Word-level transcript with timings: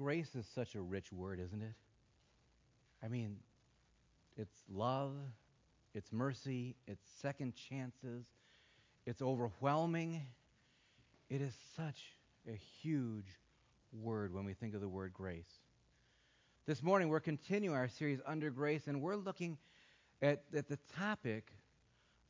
grace 0.00 0.34
is 0.34 0.46
such 0.54 0.74
a 0.76 0.80
rich 0.80 1.12
word, 1.12 1.38
isn't 1.38 1.60
it? 1.60 1.74
I 3.04 3.08
mean, 3.08 3.36
it's 4.38 4.56
love, 4.72 5.12
it's 5.92 6.10
mercy, 6.10 6.74
it's 6.86 7.04
second 7.20 7.52
chances, 7.54 8.24
it's 9.04 9.20
overwhelming. 9.20 10.22
It 11.28 11.42
is 11.42 11.52
such 11.76 12.16
a 12.48 12.58
huge 12.80 13.26
word 13.92 14.32
when 14.32 14.46
we 14.46 14.54
think 14.54 14.74
of 14.74 14.80
the 14.80 14.88
word 14.88 15.12
grace. 15.12 15.50
This 16.64 16.82
morning, 16.82 17.10
we're 17.10 17.20
continuing 17.20 17.76
our 17.76 17.88
series 17.88 18.20
Under 18.24 18.48
Grace, 18.48 18.86
and 18.86 19.02
we're 19.02 19.16
looking 19.16 19.58
at, 20.22 20.44
at 20.56 20.66
the 20.66 20.78
topic 20.96 21.52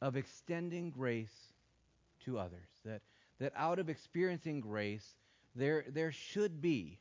of 0.02 0.16
extending 0.16 0.91
grace 0.91 1.52
to 2.25 2.37
others. 2.37 2.68
That, 2.84 3.02
that 3.39 3.52
out 3.55 3.79
of 3.79 3.89
experiencing 3.89 4.61
grace, 4.61 5.14
there, 5.55 5.84
there 5.89 6.11
should 6.11 6.61
be 6.61 6.98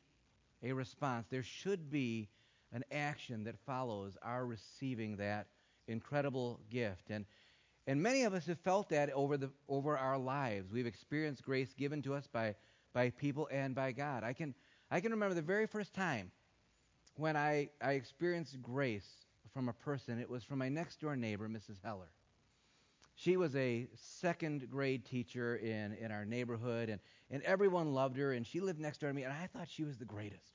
a 0.64 0.74
response. 0.74 1.28
There 1.30 1.44
should 1.44 1.90
be 1.90 2.30
an 2.72 2.84
action 2.92 3.44
that 3.46 3.58
follows 3.66 4.18
our 4.22 4.46
receiving 4.46 5.18
that 5.18 5.48
incredible 5.88 6.60
gift. 6.70 7.10
And, 7.10 7.26
and 7.88 8.02
many 8.02 8.24
of 8.24 8.34
us 8.34 8.46
have 8.46 8.60
felt 8.60 8.90
that 8.90 9.12
over, 9.12 9.38
the, 9.38 9.50
over 9.68 9.98
our 9.98 10.18
lives. 10.18 10.72
We've 10.72 10.86
experienced 10.86 11.44
grace 11.44 11.74
given 11.74 12.02
to 12.04 12.14
us 12.14 12.28
by, 12.32 12.56
by 12.94 13.10
people 13.12 13.48
and 13.52 13.74
by 13.74 13.92
God. 13.92 14.24
I 14.24 14.34
can, 14.34 14.54
I 14.92 15.00
can 15.00 15.12
remember 15.12 15.34
the 15.34 15.42
very 15.42 15.66
first 15.66 15.94
time 15.94 16.32
when 17.16 17.36
I, 17.36 17.70
I 17.82 17.94
experienced 17.94 18.62
grace 18.62 19.08
from 19.54 19.70
a 19.70 19.74
person. 19.74 20.20
It 20.20 20.30
was 20.30 20.44
from 20.44 20.60
my 20.60 20.70
next 20.70 21.02
door 21.02 21.16
neighbor, 21.16 21.50
Mrs. 21.50 21.78
Heller. 21.84 22.10
She 23.20 23.36
was 23.36 23.54
a 23.58 23.86
second 23.96 24.70
grade 24.72 25.04
teacher 25.04 25.58
in, 25.58 25.94
in 26.00 26.10
our 26.10 26.24
neighborhood, 26.24 26.88
and, 26.88 27.02
and 27.30 27.44
everyone 27.44 27.94
loved 27.94 28.16
her, 28.16 28.32
and 28.32 28.48
she 28.48 28.62
lived 28.62 28.80
next 28.80 29.02
door 29.02 29.10
to 29.10 29.14
me, 29.14 29.24
and 29.24 29.34
I 29.34 29.48
thought 29.48 29.68
she 29.70 29.84
was 29.84 29.98
the 29.98 30.06
greatest. 30.06 30.54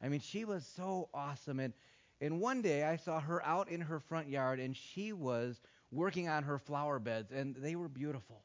I 0.00 0.08
mean, 0.08 0.20
she 0.20 0.44
was 0.44 0.64
so 0.64 1.08
awesome. 1.12 1.58
And, 1.58 1.72
and 2.20 2.40
one 2.40 2.62
day 2.62 2.84
I 2.84 2.94
saw 2.94 3.18
her 3.18 3.44
out 3.44 3.68
in 3.68 3.80
her 3.80 3.98
front 3.98 4.28
yard, 4.28 4.60
and 4.60 4.76
she 4.76 5.12
was 5.12 5.60
working 5.90 6.28
on 6.28 6.44
her 6.44 6.60
flower 6.60 7.00
beds, 7.00 7.32
and 7.32 7.56
they 7.56 7.74
were 7.74 7.88
beautiful. 7.88 8.44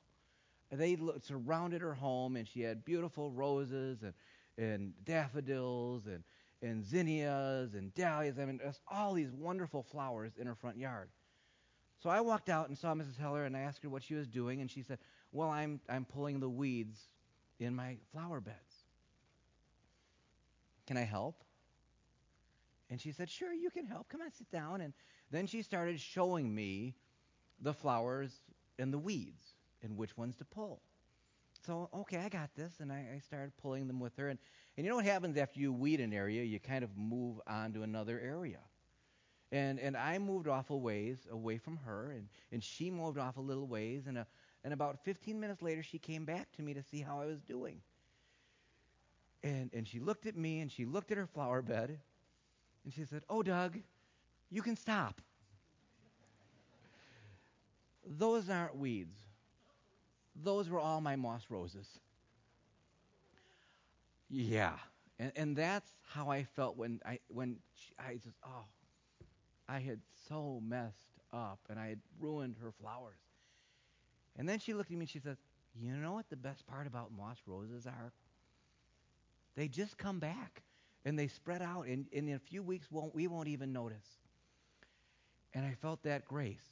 They 0.71 0.97
surrounded 1.21 1.83
her 1.83 1.93
home, 1.93 2.37
and 2.37 2.47
she 2.47 2.61
had 2.61 2.83
beautiful 2.83 3.29
roses 3.29 3.99
and, 4.01 4.13
and 4.57 4.93
daffodils 5.05 6.07
and, 6.07 6.23
and 6.63 6.83
zinnias 6.83 7.75
and 7.75 7.93
dahlias. 7.93 8.39
I 8.39 8.45
mean, 8.45 8.59
just 8.65 8.81
all 8.87 9.13
these 9.13 9.35
wonderful 9.35 9.83
flowers 9.83 10.31
in 10.39 10.47
her 10.47 10.55
front 10.55 10.79
yard. 10.79 11.09
So 12.01 12.09
I 12.09 12.21
walked 12.21 12.49
out 12.49 12.67
and 12.67 12.77
saw 12.77 12.93
Mrs. 12.93 13.17
Heller 13.17 13.45
and 13.45 13.55
I 13.55 13.61
asked 13.61 13.81
her 13.83 13.89
what 13.89 14.03
she 14.03 14.15
was 14.15 14.27
doing, 14.27 14.61
and 14.61 14.69
she 14.69 14.83
said, 14.83 14.99
Well, 15.31 15.49
I'm, 15.49 15.79
I'm 15.89 16.05
pulling 16.05 16.39
the 16.39 16.49
weeds 16.49 16.99
in 17.59 17.75
my 17.75 17.97
flower 18.11 18.39
beds. 18.39 18.57
Can 20.87 20.97
I 20.97 21.03
help? 21.03 21.43
And 22.89 23.01
she 23.01 23.11
said, 23.11 23.29
Sure, 23.29 23.53
you 23.53 23.69
can 23.69 23.85
help. 23.85 24.09
Come 24.09 24.21
on, 24.21 24.31
sit 24.31 24.51
down. 24.51 24.81
And 24.81 24.93
then 25.31 25.47
she 25.47 25.61
started 25.61 25.99
showing 25.99 26.53
me 26.53 26.95
the 27.61 27.73
flowers 27.73 28.41
and 28.77 28.93
the 28.93 28.99
weeds 28.99 29.41
and 29.81 29.97
which 29.97 30.17
ones 30.17 30.35
to 30.37 30.45
pull. 30.45 30.81
So, 31.65 31.89
okay, 31.93 32.17
I 32.17 32.29
got 32.29 32.53
this. 32.55 32.73
And 32.79 32.91
I, 32.91 33.05
I 33.15 33.19
started 33.19 33.53
pulling 33.57 33.87
them 33.87 33.99
with 33.99 34.15
her. 34.17 34.29
And, 34.29 34.37
and 34.77 34.85
you 34.85 34.89
know 34.89 34.97
what 34.97 35.05
happens 35.05 35.37
after 35.37 35.59
you 35.59 35.73
weed 35.73 35.99
an 35.99 36.13
area? 36.13 36.43
You 36.43 36.59
kind 36.59 36.83
of 36.83 36.95
move 36.95 37.39
on 37.47 37.73
to 37.73 37.81
another 37.81 38.19
area. 38.19 38.59
And, 39.51 39.79
and 39.79 39.95
I 39.95 40.17
moved 40.17 40.47
off 40.47 40.69
a 40.69 40.75
ways 40.75 41.27
away 41.31 41.57
from 41.57 41.77
her, 41.77 42.11
and, 42.11 42.27
and 42.51 42.63
she 42.63 42.89
moved 42.91 43.17
off 43.17 43.37
a 43.37 43.41
little 43.41 43.67
ways. 43.67 44.07
And, 44.07 44.17
a, 44.17 44.21
uh, 44.21 44.25
and 44.63 44.73
about 44.73 44.99
15 45.05 45.39
minutes 45.39 45.61
later, 45.61 45.83
she 45.83 45.99
came 45.99 46.25
back 46.25 46.51
to 46.53 46.61
me 46.63 46.73
to 46.73 46.83
see 46.83 47.01
how 47.01 47.21
I 47.21 47.25
was 47.25 47.41
doing. 47.41 47.81
And, 49.43 49.69
and 49.73 49.87
she 49.87 49.99
looked 49.99 50.25
at 50.25 50.35
me, 50.35 50.59
and 50.61 50.71
she 50.71 50.85
looked 50.85 51.11
at 51.11 51.17
her 51.17 51.27
flower 51.27 51.61
bed, 51.61 51.99
and 52.83 52.93
she 52.93 53.05
said, 53.05 53.23
Oh, 53.29 53.43
Doug, 53.43 53.79
you 54.49 54.61
can 54.61 54.75
stop. 54.75 55.21
Those 58.05 58.49
aren't 58.49 58.75
weeds. 58.77 59.17
Those 60.35 60.69
were 60.69 60.79
all 60.79 61.01
my 61.01 61.15
moss 61.15 61.45
roses. 61.49 61.99
Yeah. 64.29 64.77
And, 65.19 65.31
and 65.35 65.55
that's 65.55 65.91
how 66.03 66.29
I 66.29 66.43
felt 66.43 66.77
when 66.77 66.99
I 67.05 67.19
when 67.27 67.57
I 67.99 68.15
just 68.15 68.37
oh 68.45 68.65
I 69.67 69.79
had 69.79 69.99
so 70.27 70.61
messed 70.65 71.19
up 71.33 71.59
and 71.69 71.79
I 71.79 71.87
had 71.87 71.99
ruined 72.19 72.55
her 72.61 72.71
flowers. 72.71 73.19
And 74.37 74.47
then 74.47 74.59
she 74.59 74.73
looked 74.73 74.91
at 74.91 74.97
me 74.97 75.03
and 75.03 75.09
she 75.09 75.19
says, 75.19 75.37
You 75.79 75.93
know 75.93 76.13
what 76.13 76.29
the 76.29 76.35
best 76.35 76.67
part 76.67 76.87
about 76.87 77.11
moss 77.15 77.37
roses 77.45 77.85
are? 77.87 78.11
They 79.55 79.67
just 79.67 79.97
come 79.97 80.19
back 80.19 80.61
and 81.05 81.17
they 81.17 81.27
spread 81.27 81.61
out, 81.61 81.85
and, 81.85 82.07
and 82.13 82.27
in 82.27 82.35
a 82.35 82.39
few 82.39 82.63
weeks 82.63 82.87
won't, 82.91 83.13
we 83.13 83.27
won't 83.27 83.47
even 83.47 83.71
notice. 83.71 84.07
And 85.53 85.63
I 85.63 85.75
felt 85.79 86.01
that 86.03 86.25
grace. 86.25 86.65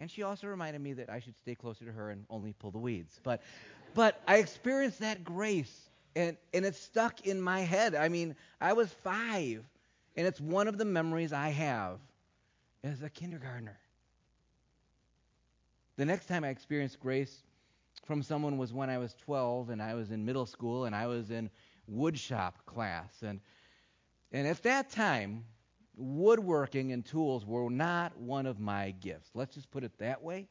And 0.00 0.08
she 0.08 0.22
also 0.22 0.46
reminded 0.46 0.80
me 0.80 0.92
that 0.94 1.10
I 1.10 1.18
should 1.18 1.36
stay 1.36 1.56
closer 1.56 1.84
to 1.84 1.92
her 1.92 2.10
and 2.10 2.24
only 2.30 2.52
pull 2.52 2.70
the 2.70 2.78
weeds. 2.78 3.18
But, 3.24 3.42
but 3.94 4.22
I 4.28 4.36
experienced 4.36 5.00
that 5.00 5.24
grace, 5.24 5.90
and, 6.14 6.36
and 6.54 6.64
it 6.64 6.76
stuck 6.76 7.26
in 7.26 7.40
my 7.40 7.60
head. 7.60 7.96
I 7.96 8.08
mean, 8.08 8.36
I 8.60 8.72
was 8.72 8.88
five, 9.02 9.64
and 10.18 10.26
it's 10.26 10.40
one 10.40 10.66
of 10.66 10.78
the 10.78 10.84
memories 10.84 11.32
I 11.32 11.50
have 11.50 12.00
as 12.82 13.02
a 13.02 13.08
kindergartner. 13.08 13.78
The 15.96 16.04
next 16.04 16.26
time 16.26 16.42
I 16.42 16.48
experienced 16.48 16.98
grace 16.98 17.44
from 18.04 18.24
someone 18.24 18.58
was 18.58 18.72
when 18.72 18.90
I 18.90 18.98
was 18.98 19.14
12 19.14 19.70
and 19.70 19.80
I 19.80 19.94
was 19.94 20.10
in 20.10 20.24
middle 20.24 20.44
school 20.44 20.86
and 20.86 20.94
I 20.94 21.06
was 21.06 21.30
in 21.30 21.48
woodshop 21.88 22.54
class. 22.66 23.22
And, 23.22 23.38
and 24.32 24.48
at 24.48 24.60
that 24.64 24.90
time, 24.90 25.44
woodworking 25.96 26.90
and 26.90 27.06
tools 27.06 27.46
were 27.46 27.70
not 27.70 28.18
one 28.18 28.46
of 28.46 28.58
my 28.58 28.90
gifts. 29.00 29.30
Let's 29.34 29.54
just 29.54 29.70
put 29.70 29.84
it 29.84 29.92
that 29.98 30.20
way. 30.20 30.48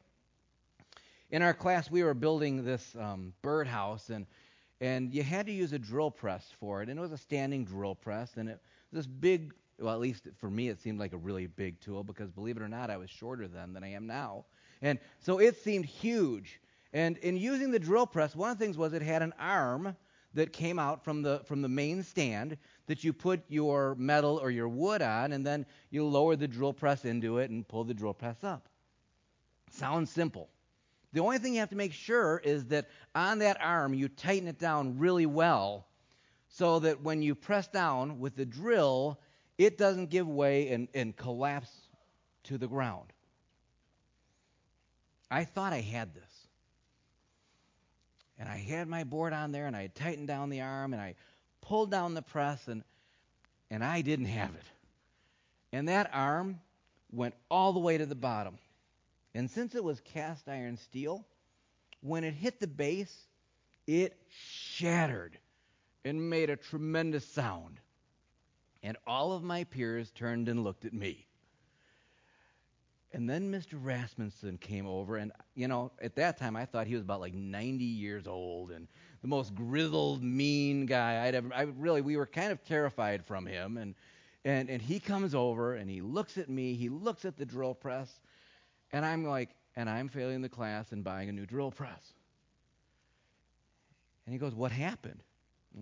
In 1.29 1.41
our 1.41 1.53
class, 1.53 1.91
we 1.91 2.03
were 2.03 2.13
building 2.13 2.63
this 2.63 2.95
um, 2.97 3.33
birdhouse, 3.41 4.11
and, 4.11 4.27
and 4.79 5.13
you 5.13 5.23
had 5.23 5.45
to 5.47 5.51
use 5.51 5.73
a 5.73 5.79
drill 5.79 6.09
press 6.09 6.53
for 6.57 6.81
it. 6.81 6.87
And 6.87 6.97
it 6.97 7.01
was 7.01 7.11
a 7.11 7.17
standing 7.17 7.65
drill 7.65 7.95
press, 7.95 8.37
and 8.37 8.47
it 8.47 8.61
this 8.91 9.07
big, 9.07 9.53
well, 9.79 9.93
at 9.93 9.99
least 9.99 10.27
for 10.37 10.49
me, 10.49 10.69
it 10.69 10.79
seemed 10.79 10.99
like 10.99 11.13
a 11.13 11.17
really 11.17 11.47
big 11.47 11.79
tool 11.79 12.03
because 12.03 12.31
believe 12.31 12.57
it 12.57 12.63
or 12.63 12.69
not, 12.69 12.89
I 12.89 12.97
was 12.97 13.09
shorter 13.09 13.47
then 13.47 13.73
than 13.73 13.83
I 13.83 13.91
am 13.91 14.07
now. 14.07 14.45
And 14.81 14.99
so 15.19 15.39
it 15.39 15.57
seemed 15.57 15.85
huge. 15.85 16.61
And 16.93 17.17
in 17.17 17.37
using 17.37 17.71
the 17.71 17.79
drill 17.79 18.07
press, 18.07 18.35
one 18.35 18.51
of 18.51 18.57
the 18.57 18.63
things 18.63 18.77
was 18.77 18.93
it 18.93 19.01
had 19.01 19.21
an 19.21 19.33
arm 19.39 19.95
that 20.33 20.53
came 20.53 20.77
out 20.77 21.03
from 21.03 21.21
the 21.21 21.41
from 21.45 21.61
the 21.61 21.69
main 21.69 22.03
stand 22.03 22.57
that 22.85 23.03
you 23.03 23.11
put 23.11 23.41
your 23.49 23.95
metal 23.95 24.37
or 24.37 24.51
your 24.51 24.67
wood 24.67 25.01
on, 25.01 25.33
and 25.33 25.45
then 25.45 25.65
you 25.89 26.05
lower 26.05 26.35
the 26.35 26.47
drill 26.47 26.73
press 26.73 27.05
into 27.05 27.39
it 27.39 27.49
and 27.49 27.67
pull 27.67 27.83
the 27.83 27.93
drill 27.93 28.13
press 28.13 28.43
up. 28.43 28.69
Sounds 29.71 30.09
simple. 30.11 30.49
The 31.13 31.21
only 31.21 31.39
thing 31.39 31.53
you 31.53 31.59
have 31.59 31.69
to 31.69 31.75
make 31.75 31.93
sure 31.93 32.41
is 32.43 32.65
that 32.65 32.89
on 33.15 33.39
that 33.39 33.57
arm 33.61 33.93
you 33.93 34.07
tighten 34.07 34.47
it 34.47 34.59
down 34.59 34.97
really 34.97 35.25
well 35.25 35.86
so 36.57 36.79
that 36.79 37.03
when 37.03 37.21
you 37.21 37.35
press 37.35 37.67
down 37.67 38.19
with 38.19 38.35
the 38.35 38.45
drill, 38.45 39.19
it 39.59 39.77
doesn't 39.77 40.09
give 40.09 40.27
way 40.27 40.69
and, 40.69 40.87
and 40.95 41.15
collapse 41.15 41.69
to 42.45 42.57
the 42.57 42.67
ground. 42.67 43.13
I 45.29 45.43
thought 45.43 45.71
I 45.71 45.81
had 45.81 46.15
this. 46.15 46.23
And 48.39 48.49
I 48.49 48.57
had 48.57 48.87
my 48.87 49.03
board 49.03 49.33
on 49.33 49.51
there 49.51 49.67
and 49.67 49.75
I 49.75 49.87
tightened 49.93 50.27
down 50.27 50.49
the 50.49 50.61
arm 50.61 50.93
and 50.93 51.01
I 51.01 51.13
pulled 51.61 51.91
down 51.91 52.15
the 52.15 52.21
press 52.23 52.67
and 52.67 52.83
and 53.69 53.83
I 53.83 54.01
didn't 54.01 54.27
have 54.27 54.55
it. 54.55 54.65
And 55.73 55.89
that 55.89 56.09
arm 56.13 56.61
went 57.11 57.35
all 57.51 57.73
the 57.73 57.79
way 57.79 57.97
to 57.97 58.05
the 58.05 58.15
bottom. 58.15 58.57
And 59.35 59.51
since 59.51 59.75
it 59.75 59.83
was 59.83 59.99
cast 59.99 60.47
iron 60.47 60.77
steel, 60.77 61.25
when 62.01 62.23
it 62.23 62.33
hit 62.33 62.59
the 62.61 62.67
base, 62.67 63.15
it 63.85 64.17
shattered 64.29 65.37
and 66.07 66.29
made 66.29 66.49
a 66.49 66.55
tremendous 66.55 67.25
sound. 67.25 67.79
And 68.83 68.97
all 69.05 69.33
of 69.33 69.43
my 69.43 69.63
peers 69.63 70.11
turned 70.11 70.49
and 70.49 70.63
looked 70.63 70.85
at 70.85 70.93
me. 70.93 71.27
And 73.13 73.29
then 73.29 73.51
Mr. 73.51 73.73
Rasmussen 73.73 74.57
came 74.57 74.85
over, 74.85 75.15
and 75.15 75.31
you 75.55 75.67
know, 75.67 75.91
at 76.01 76.15
that 76.17 76.37
time 76.37 76.55
I 76.55 76.65
thought 76.65 76.87
he 76.87 76.93
was 76.93 77.03
about 77.03 77.21
like 77.21 77.33
90 77.33 77.83
years 77.83 78.27
old 78.27 78.71
and 78.71 78.87
the 79.21 79.27
most 79.27 79.55
grizzled, 79.55 80.21
mean 80.21 80.85
guy 80.85 81.25
I'd 81.25 81.33
ever. 81.33 81.49
I 81.53 81.63
really, 81.63 82.01
we 82.01 82.17
were 82.17 82.25
kind 82.25 82.51
of 82.51 82.63
terrified 82.63 83.25
from 83.25 83.45
him, 83.45 83.77
and 83.77 83.95
and 84.43 84.69
and 84.69 84.81
he 84.81 84.99
comes 84.99 85.33
over 85.33 85.75
and 85.75 85.89
he 85.89 86.01
looks 86.01 86.37
at 86.37 86.49
me, 86.49 86.75
he 86.75 86.89
looks 86.89 87.23
at 87.25 87.37
the 87.37 87.45
drill 87.45 87.73
press, 87.73 88.19
and 88.91 89.05
I'm 89.05 89.25
like, 89.25 89.49
and 89.75 89.89
I'm 89.89 90.09
failing 90.09 90.41
the 90.41 90.49
class 90.49 90.91
and 90.91 91.03
buying 91.03 91.29
a 91.29 91.31
new 91.31 91.45
drill 91.45 91.71
press. 91.71 92.13
And 94.25 94.33
he 94.33 94.37
goes, 94.37 94.53
"What 94.53 94.71
happened?" 94.71 95.23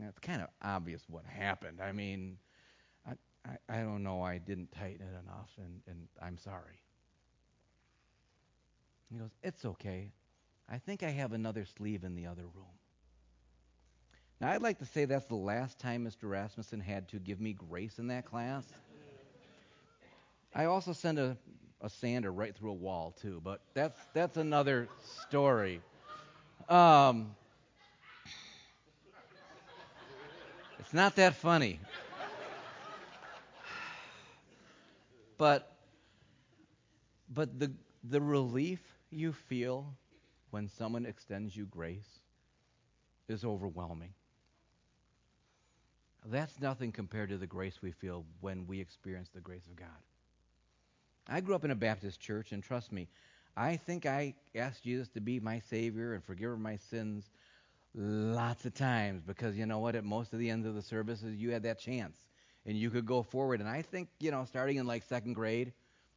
It's 0.03 0.19
kind 0.19 0.42
of 0.42 0.50
obvious 0.62 1.03
what 1.07 1.25
happened. 1.25 1.80
I 1.81 1.92
mean, 1.92 2.38
I, 3.07 3.13
I, 3.45 3.77
I 3.77 3.81
don't 3.81 4.03
know. 4.03 4.21
I 4.21 4.38
didn't 4.38 4.71
tighten 4.71 5.01
it 5.06 5.24
enough, 5.24 5.50
and, 5.57 5.81
and 5.88 6.07
I'm 6.21 6.38
sorry. 6.38 6.81
He 9.12 9.18
goes, 9.18 9.31
It's 9.44 9.65
okay. 9.65 10.12
I 10.69 10.77
think 10.80 11.03
I 11.03 11.09
have 11.09 11.33
another 11.33 11.65
sleeve 11.65 12.03
in 12.03 12.15
the 12.15 12.25
other 12.25 12.44
room. 12.44 12.65
Now, 14.42 14.51
I'd 14.51 14.62
like 14.62 14.80
to 14.80 14.86
say 14.86 15.06
that's 15.06 15.27
the 15.27 15.36
last 15.36 15.80
time 15.80 16.06
Mr. 16.06 16.30
Rasmussen 16.30 16.80
had 16.80 17.07
to 17.09 17.19
give 17.19 17.39
me 17.39 17.53
grace 17.53 18.00
in 18.00 18.07
that 18.07 18.25
class. 18.25 18.65
I 20.53 20.65
also 20.65 20.91
sent 20.91 21.19
a, 21.19 21.38
a 21.81 21.89
sander 21.89 22.31
right 22.31 22.56
through 22.56 22.71
a 22.71 22.75
wall, 22.75 23.15
too, 23.21 23.41
but 23.44 23.62
that's, 23.74 24.00
that's 24.13 24.38
another 24.38 24.89
story. 25.27 25.81
Um, 26.68 27.36
it's 30.86 30.94
not 30.94 31.16
that 31.16 31.34
funny. 31.36 31.80
But, 35.36 35.76
but 37.34 37.60
the, 37.60 37.72
the 38.04 38.22
relief 38.22 38.80
you 39.10 39.34
feel 39.34 39.96
when 40.52 40.70
someone 40.70 41.08
extends 41.08 41.58
you 41.58 41.66
grace 41.66 42.20
is 43.28 43.44
overwhelming. 43.44 44.14
That's 46.24 46.62
nothing 46.62 46.92
compared 46.92 47.30
to 47.30 47.38
the 47.38 47.48
grace 47.48 47.82
we 47.82 47.92
feel 47.92 48.24
when 48.42 48.68
we 48.68 48.80
experience 48.80 49.30
the 49.34 49.42
grace 49.42 49.66
of 49.66 49.76
God. 49.76 49.88
I 51.28 51.42
grew 51.42 51.56
up 51.56 51.66
in 51.66 51.72
a 51.72 51.76
Baptist 51.76 52.20
church, 52.20 52.52
and 52.52 52.62
trust 52.62 52.92
me, 52.92 53.08
I 53.58 53.76
think 53.76 54.06
I 54.06 54.36
asked 54.54 54.84
Jesus 54.84 55.08
to 55.10 55.20
be 55.20 55.40
my 55.40 55.60
Savior 55.60 56.14
and 56.14 56.24
forgive 56.24 56.60
my 56.60 56.78
sins 56.78 57.32
lots 57.95 58.65
of 58.65 58.74
times 58.74 59.24
because 59.25 59.57
you 59.57 59.65
know 59.65 59.80
what? 59.80 59.95
At 59.95 60.03
most 60.03 60.33
of 60.33 60.39
the 60.39 60.50
ends 60.50 60.68
of 60.68 60.75
the 60.75 60.81
services, 60.81 61.36
you 61.36 61.51
had 61.51 61.63
that 61.63 61.80
chance 61.80 62.18
and 62.65 62.77
you 62.77 62.89
could 62.89 63.06
go 63.06 63.24
forward. 63.24 63.59
And 63.59 63.69
I 63.69 63.81
think, 63.81 64.09
you 64.19 64.31
know, 64.31 64.45
starting 64.45 64.77
in 64.77 64.88
like 64.88 65.03
second 65.03 65.33
grade, 65.33 65.74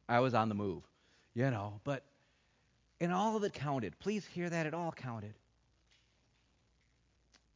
I 0.07 0.19
was 0.19 0.33
on 0.33 0.49
the 0.49 0.55
move, 0.55 0.83
you 1.33 1.49
know, 1.51 1.79
but 1.83 2.03
and 2.99 3.13
all 3.13 3.37
of 3.37 3.43
it 3.43 3.53
counted. 3.53 3.97
Please 3.99 4.25
hear 4.25 4.49
that 4.49 4.65
it 4.65 4.73
all 4.73 4.91
counted. 4.91 5.33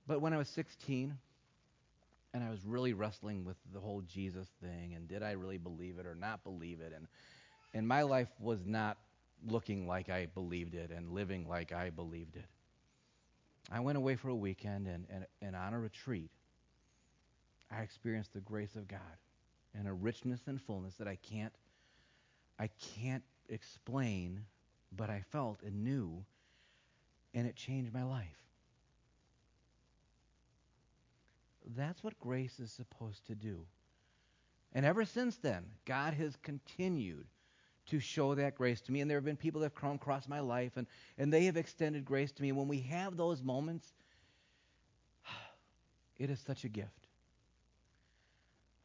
But 0.07 0.21
when 0.21 0.33
I 0.33 0.37
was 0.37 0.49
16, 0.49 1.17
and 2.33 2.43
I 2.43 2.49
was 2.49 2.59
really 2.65 2.93
wrestling 2.93 3.45
with 3.45 3.57
the 3.73 3.79
whole 3.79 4.01
Jesus 4.01 4.47
thing, 4.61 4.93
and 4.95 5.07
did 5.07 5.21
I 5.21 5.31
really 5.31 5.57
believe 5.57 5.99
it 5.99 6.05
or 6.05 6.15
not 6.15 6.43
believe 6.43 6.81
it, 6.81 6.93
and 6.95 7.07
and 7.73 7.87
my 7.87 8.03
life 8.03 8.29
was 8.39 8.65
not 8.65 8.97
looking 9.47 9.87
like 9.87 10.09
I 10.09 10.27
believed 10.27 10.75
it 10.75 10.91
and 10.91 11.11
living 11.11 11.47
like 11.47 11.71
I 11.71 11.89
believed 11.89 12.35
it. 12.35 12.45
I 13.71 13.79
went 13.79 13.97
away 13.97 14.15
for 14.15 14.29
a 14.29 14.35
weekend, 14.35 14.87
and, 14.87 15.05
and, 15.09 15.25
and 15.41 15.55
on 15.55 15.73
a 15.73 15.79
retreat, 15.79 16.29
I 17.71 17.81
experienced 17.81 18.33
the 18.33 18.41
grace 18.41 18.75
of 18.75 18.87
God 18.87 18.99
and 19.73 19.87
a 19.87 19.93
richness 19.93 20.41
and 20.47 20.61
fullness 20.61 20.95
that 20.95 21.07
I 21.07 21.15
can't 21.15 21.53
I 22.59 22.69
can't 23.01 23.23
explain, 23.49 24.45
but 24.95 25.09
I 25.09 25.23
felt 25.31 25.63
and 25.63 25.83
knew, 25.83 26.23
and 27.33 27.47
it 27.47 27.55
changed 27.55 27.91
my 27.91 28.03
life. 28.03 28.37
That's 31.75 32.03
what 32.03 32.19
grace 32.19 32.59
is 32.59 32.71
supposed 32.71 33.25
to 33.25 33.35
do. 33.35 33.65
And 34.73 34.85
ever 34.85 35.03
since 35.03 35.37
then, 35.37 35.65
God 35.85 36.13
has 36.13 36.35
continued 36.43 37.25
to 37.87 37.99
show 37.99 38.35
that 38.35 38.55
grace 38.55 38.81
to 38.81 38.91
me. 38.91 39.01
And 39.01 39.09
there 39.09 39.17
have 39.17 39.25
been 39.25 39.35
people 39.35 39.61
that 39.61 39.65
have 39.65 39.75
come 39.75 39.95
across 39.95 40.27
my 40.27 40.39
life 40.39 40.77
and, 40.77 40.87
and 41.17 41.31
they 41.31 41.45
have 41.45 41.57
extended 41.57 42.05
grace 42.05 42.31
to 42.31 42.41
me. 42.41 42.49
And 42.49 42.57
when 42.57 42.67
we 42.67 42.79
have 42.81 43.17
those 43.17 43.43
moments, 43.43 43.93
it 46.17 46.29
is 46.29 46.39
such 46.39 46.63
a 46.63 46.69
gift. 46.69 47.07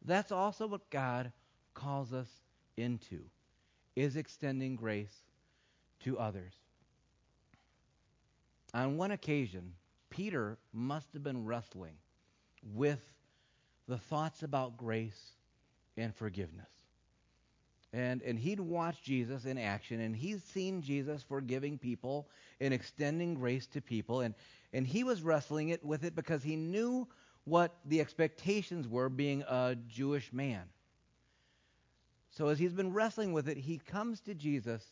That's 0.05 0.33
also 0.33 0.67
what 0.67 0.89
God 0.91 1.33
calls 1.75 2.13
us 2.13 2.29
into 2.77 3.21
is 3.97 4.17
extending 4.17 4.77
grace 4.77 5.25
to 6.01 6.19
others. 6.19 6.55
On 8.75 8.97
one 8.97 9.11
occasion, 9.11 9.73
Peter 10.11 10.59
must 10.73 11.13
have 11.13 11.23
been 11.23 11.45
wrestling 11.45 11.95
with 12.75 13.01
the 13.89 13.99
thoughts 13.99 14.43
about 14.43 14.77
grace 14.77 15.33
and 15.97 16.15
forgiveness. 16.15 16.78
And, 17.99 18.23
and 18.23 18.39
he'd 18.39 18.61
watched 18.61 19.03
Jesus 19.03 19.45
in 19.45 19.59
action, 19.59 20.01
and 20.01 20.15
he's 20.15 20.41
seen 20.45 20.83
Jesus 20.83 21.25
forgiving 21.25 21.79
people 21.79 22.29
and 22.61 22.73
extending 22.73 23.35
grace 23.35 23.67
to 23.69 23.81
people. 23.81 24.21
And, 24.21 24.37
and 24.73 24.87
he 24.87 25.03
was 25.03 25.21
wrestling 25.21 25.71
it 25.71 25.85
with 25.85 26.05
it 26.05 26.15
because 26.15 26.41
he 26.41 26.55
knew 26.55 27.09
what 27.45 27.75
the 27.87 28.01
expectations 28.01 28.87
were 28.87 29.09
being 29.09 29.43
a 29.43 29.77
Jewish 29.89 30.33
man. 30.33 30.63
So 32.31 32.47
as 32.49 32.59
he's 32.61 32.73
been 32.73 32.93
wrestling 32.93 33.33
with 33.33 33.49
it, 33.49 33.57
he 33.57 33.79
comes 33.79 34.21
to 34.21 34.35
Jesus 34.35 34.85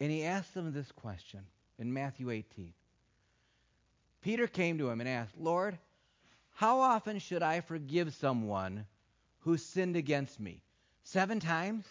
and 0.00 0.10
he 0.10 0.24
asks 0.24 0.56
him 0.56 0.72
this 0.72 0.90
question 0.90 1.40
in 1.78 1.92
Matthew 1.92 2.30
18. 2.30 2.72
Peter 4.22 4.46
came 4.46 4.78
to 4.78 4.88
him 4.88 5.00
and 5.00 5.08
asked, 5.08 5.36
Lord, 5.36 5.76
how 6.54 6.80
often 6.80 7.18
should 7.18 7.42
I 7.42 7.60
forgive 7.60 8.14
someone 8.14 8.86
who 9.40 9.58
sinned 9.58 9.96
against 9.96 10.40
me? 10.40 10.62
Seven 11.04 11.38
times? 11.38 11.84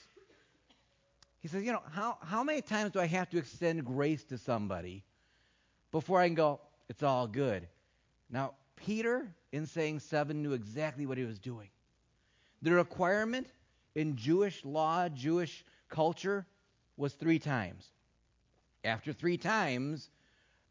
He 1.42 1.48
says, 1.48 1.64
You 1.64 1.74
know, 1.74 1.84
how, 1.92 2.18
how 2.22 2.44
many 2.44 2.62
times 2.62 2.92
do 2.92 3.00
I 3.00 3.08
have 3.08 3.30
to 3.32 3.38
extend 3.38 3.84
grace 3.86 4.24
to 4.26 4.38
somebody 4.38 5.04
before 5.92 6.22
I 6.22 6.28
can 6.28 6.36
go, 6.36 6.62
It's 6.88 7.04
all 7.04 7.28
good? 7.28 7.68
Now, 8.30 8.54
Peter, 8.76 9.28
in 9.52 9.66
saying 9.66 10.00
seven, 10.00 10.42
knew 10.42 10.54
exactly 10.54 11.06
what 11.06 11.18
he 11.18 11.26
was 11.26 11.40
doing. 11.40 11.70
The 12.62 12.72
requirement 12.72 13.48
in 13.96 14.16
Jewish 14.16 14.64
law, 14.64 15.10
Jewish 15.10 15.66
culture, 15.90 16.46
was 16.96 17.14
three 17.14 17.40
times. 17.40 17.90
After 18.84 19.12
three 19.12 19.38
times, 19.38 20.10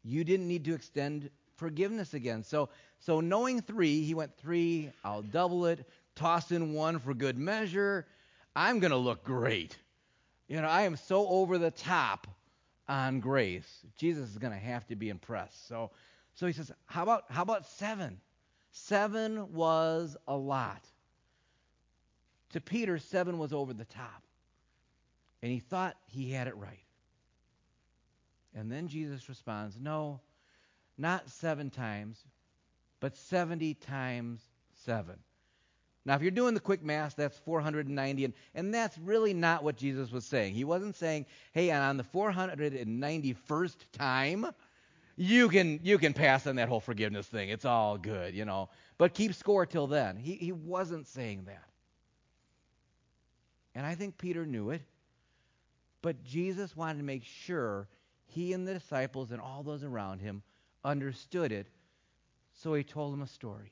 you 0.03 0.23
didn't 0.23 0.47
need 0.47 0.65
to 0.65 0.73
extend 0.73 1.29
forgiveness 1.55 2.13
again. 2.13 2.43
So, 2.43 2.69
so 2.99 3.19
knowing 3.19 3.61
three, 3.61 4.03
he 4.03 4.13
went 4.13 4.35
three, 4.37 4.89
I'll 5.03 5.21
double 5.21 5.65
it, 5.67 5.85
toss 6.15 6.51
in 6.51 6.73
one 6.73 6.99
for 6.99 7.13
good 7.13 7.37
measure. 7.37 8.07
I'm 8.55 8.79
going 8.79 8.91
to 8.91 8.97
look 8.97 9.23
great. 9.23 9.77
You 10.51 10.61
know, 10.61 10.67
I 10.67 10.81
am 10.81 10.97
so 10.97 11.25
over 11.29 11.57
the 11.57 11.71
top 11.71 12.27
on 12.85 13.21
grace. 13.21 13.85
Jesus 13.95 14.31
is 14.31 14.37
going 14.37 14.51
to 14.51 14.59
have 14.59 14.85
to 14.87 14.97
be 14.97 15.07
impressed. 15.07 15.65
So, 15.69 15.91
so 16.35 16.45
he 16.45 16.51
says, 16.51 16.73
how 16.87 17.03
about, 17.03 17.23
how 17.29 17.41
about 17.43 17.65
seven? 17.65 18.19
Seven 18.71 19.53
was 19.53 20.17
a 20.27 20.35
lot. 20.35 20.83
To 22.49 22.59
Peter, 22.59 22.99
seven 22.99 23.37
was 23.37 23.53
over 23.53 23.73
the 23.73 23.85
top. 23.85 24.23
And 25.41 25.53
he 25.53 25.59
thought 25.59 25.95
he 26.07 26.29
had 26.33 26.49
it 26.49 26.57
right. 26.57 26.83
And 28.53 28.69
then 28.69 28.89
Jesus 28.89 29.29
responds, 29.29 29.77
No, 29.79 30.19
not 30.97 31.29
seven 31.29 31.69
times, 31.69 32.25
but 32.99 33.15
70 33.15 33.75
times 33.75 34.41
seven. 34.83 35.15
Now, 36.03 36.15
if 36.15 36.21
you're 36.21 36.31
doing 36.31 36.55
the 36.55 36.59
quick 36.59 36.83
math, 36.83 37.15
that's 37.15 37.37
490, 37.39 38.25
and, 38.25 38.33
and 38.55 38.73
that's 38.73 38.97
really 38.97 39.33
not 39.33 39.63
what 39.63 39.77
Jesus 39.77 40.11
was 40.11 40.25
saying. 40.25 40.55
He 40.55 40.63
wasn't 40.63 40.95
saying, 40.95 41.27
hey, 41.53 41.69
on 41.71 41.97
the 41.97 42.03
491st 42.03 43.75
time, 43.91 44.47
you 45.15 45.49
can 45.49 45.79
you 45.83 45.99
can 45.99 46.13
pass 46.13 46.47
on 46.47 46.55
that 46.55 46.69
whole 46.69 46.79
forgiveness 46.79 47.27
thing. 47.27 47.49
It's 47.49 47.65
all 47.65 47.97
good, 47.97 48.33
you 48.33 48.45
know. 48.45 48.69
But 48.97 49.13
keep 49.13 49.35
score 49.35 49.65
till 49.67 49.85
then. 49.85 50.17
He 50.17 50.33
he 50.33 50.51
wasn't 50.51 51.07
saying 51.07 51.43
that. 51.45 51.65
And 53.75 53.85
I 53.85 53.93
think 53.93 54.17
Peter 54.17 54.45
knew 54.45 54.71
it. 54.71 54.81
But 56.01 56.23
Jesus 56.23 56.75
wanted 56.75 56.97
to 56.97 57.03
make 57.03 57.23
sure 57.23 57.87
he 58.25 58.53
and 58.53 58.67
the 58.67 58.73
disciples 58.73 59.31
and 59.31 59.39
all 59.39 59.61
those 59.61 59.83
around 59.83 60.19
him 60.19 60.41
understood 60.83 61.51
it. 61.51 61.67
So 62.53 62.73
he 62.73 62.83
told 62.83 63.13
them 63.13 63.21
a 63.21 63.27
story. 63.27 63.71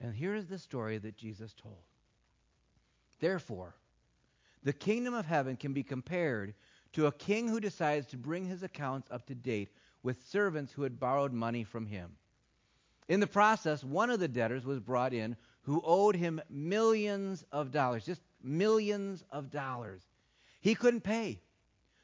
And 0.00 0.14
here 0.14 0.34
is 0.34 0.46
the 0.46 0.58
story 0.58 0.98
that 0.98 1.16
Jesus 1.16 1.54
told. 1.54 1.82
Therefore, 3.20 3.74
the 4.62 4.72
kingdom 4.72 5.14
of 5.14 5.26
heaven 5.26 5.56
can 5.56 5.72
be 5.72 5.82
compared 5.82 6.54
to 6.92 7.06
a 7.06 7.12
king 7.12 7.48
who 7.48 7.60
decides 7.60 8.06
to 8.08 8.16
bring 8.16 8.44
his 8.44 8.62
accounts 8.62 9.08
up 9.10 9.26
to 9.26 9.34
date 9.34 9.70
with 10.02 10.28
servants 10.28 10.72
who 10.72 10.82
had 10.82 11.00
borrowed 11.00 11.32
money 11.32 11.64
from 11.64 11.86
him. 11.86 12.16
In 13.08 13.20
the 13.20 13.26
process, 13.26 13.82
one 13.82 14.10
of 14.10 14.20
the 14.20 14.28
debtors 14.28 14.64
was 14.64 14.80
brought 14.80 15.12
in 15.12 15.36
who 15.62 15.82
owed 15.84 16.14
him 16.16 16.40
millions 16.48 17.44
of 17.52 17.70
dollars, 17.70 18.04
just 18.04 18.22
millions 18.42 19.24
of 19.30 19.50
dollars. 19.50 20.02
He 20.60 20.74
couldn't 20.74 21.02
pay. 21.02 21.40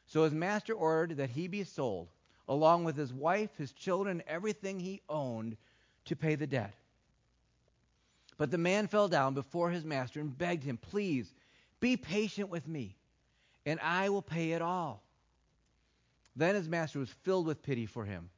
So 0.06 0.24
his 0.24 0.34
master 0.34 0.74
ordered 0.74 1.16
that 1.16 1.30
he 1.30 1.48
be 1.48 1.64
sold, 1.64 2.08
along 2.48 2.84
with 2.84 2.96
his 2.96 3.12
wife, 3.12 3.50
his 3.56 3.72
children, 3.72 4.22
everything 4.26 4.80
he 4.80 5.00
owned, 5.08 5.56
to 6.06 6.16
pay 6.16 6.34
the 6.34 6.46
debt. 6.46 6.74
But 8.36 8.50
the 8.50 8.58
man 8.58 8.88
fell 8.88 9.08
down 9.08 9.34
before 9.34 9.70
his 9.70 9.84
master 9.84 10.20
and 10.20 10.36
begged 10.36 10.64
him, 10.64 10.76
Please, 10.76 11.32
be 11.80 11.96
patient 11.96 12.48
with 12.48 12.66
me, 12.66 12.96
and 13.64 13.78
I 13.80 14.08
will 14.08 14.22
pay 14.22 14.52
it 14.52 14.62
all. 14.62 15.02
Then 16.36 16.54
his 16.54 16.68
master 16.68 16.98
was 16.98 17.10
filled 17.10 17.46
with 17.46 17.62
pity 17.62 17.86
for 17.86 18.04
him, 18.04 18.30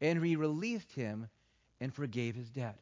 and 0.00 0.24
he 0.24 0.36
released 0.36 0.92
him 0.92 1.28
and 1.80 1.92
forgave 1.92 2.34
his 2.34 2.50
debt. 2.50 2.78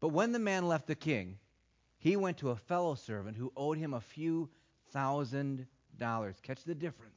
But 0.00 0.08
when 0.08 0.32
the 0.32 0.38
man 0.38 0.66
left 0.66 0.86
the 0.86 0.94
king, 0.94 1.38
he 1.98 2.16
went 2.16 2.38
to 2.38 2.50
a 2.50 2.56
fellow 2.56 2.94
servant 2.94 3.36
who 3.36 3.52
owed 3.56 3.78
him 3.78 3.94
a 3.94 4.00
few 4.00 4.50
thousand 4.90 5.66
dollars. 5.98 6.36
Catch 6.42 6.64
the 6.64 6.74
difference. 6.74 7.12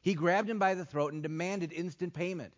He 0.00 0.14
grabbed 0.14 0.48
him 0.48 0.58
by 0.58 0.74
the 0.74 0.84
throat 0.84 1.12
and 1.12 1.22
demanded 1.22 1.72
instant 1.72 2.14
payment. 2.14 2.52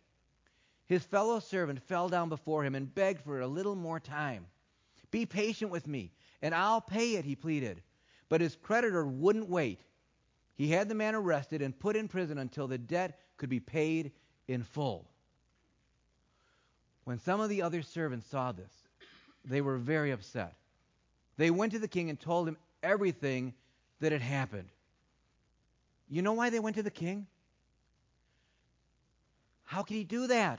His 0.91 1.05
fellow 1.05 1.39
servant 1.39 1.81
fell 1.85 2.09
down 2.09 2.29
before 2.29 2.65
him 2.65 2.75
and 2.75 2.93
begged 2.93 3.21
for 3.21 3.41
a 3.41 3.47
little 3.47 3.77
more 3.77 4.01
time. 4.01 4.45
Be 5.13 5.25
patient 5.25 5.71
with 5.71 5.87
me, 5.87 6.11
and 6.43 6.53
I'll 6.53 6.81
pay 6.81 7.15
it, 7.15 7.25
he 7.25 7.37
pleaded. 7.37 7.81
But 8.29 8.41
his 8.41 8.57
creditor 8.57 9.07
wouldn't 9.07 9.49
wait. 9.49 9.83
He 10.57 10.67
had 10.67 10.89
the 10.89 10.97
man 10.97 11.15
arrested 11.15 11.63
and 11.63 11.79
put 11.79 11.95
in 11.95 12.09
prison 12.09 12.39
until 12.39 12.67
the 12.67 12.77
debt 12.77 13.21
could 13.37 13.49
be 13.49 13.61
paid 13.61 14.11
in 14.49 14.65
full. 14.65 15.07
When 17.05 17.21
some 17.21 17.41
of 17.41 17.51
the 17.51 17.63
other 17.63 17.83
servants 17.83 18.27
saw 18.27 18.51
this, 18.51 18.73
they 19.45 19.61
were 19.61 19.79
very 19.79 20.11
upset. 20.11 20.57
They 21.37 21.53
went 21.53 21.71
to 21.71 21.79
the 21.79 21.87
king 21.87 22.11
and 22.11 22.19
told 22.19 22.49
him 22.49 22.57
everything 22.83 23.55
that 24.01 24.11
had 24.11 24.23
happened. 24.23 24.71
You 26.09 26.23
know 26.23 26.33
why 26.33 26.51
they 26.51 26.59
went 26.59 26.75
to 26.75 26.83
the 26.83 26.91
king? 26.91 27.29
How 29.63 29.85
could 29.85 29.95
he 29.95 30.03
do 30.03 30.27
that? 30.27 30.59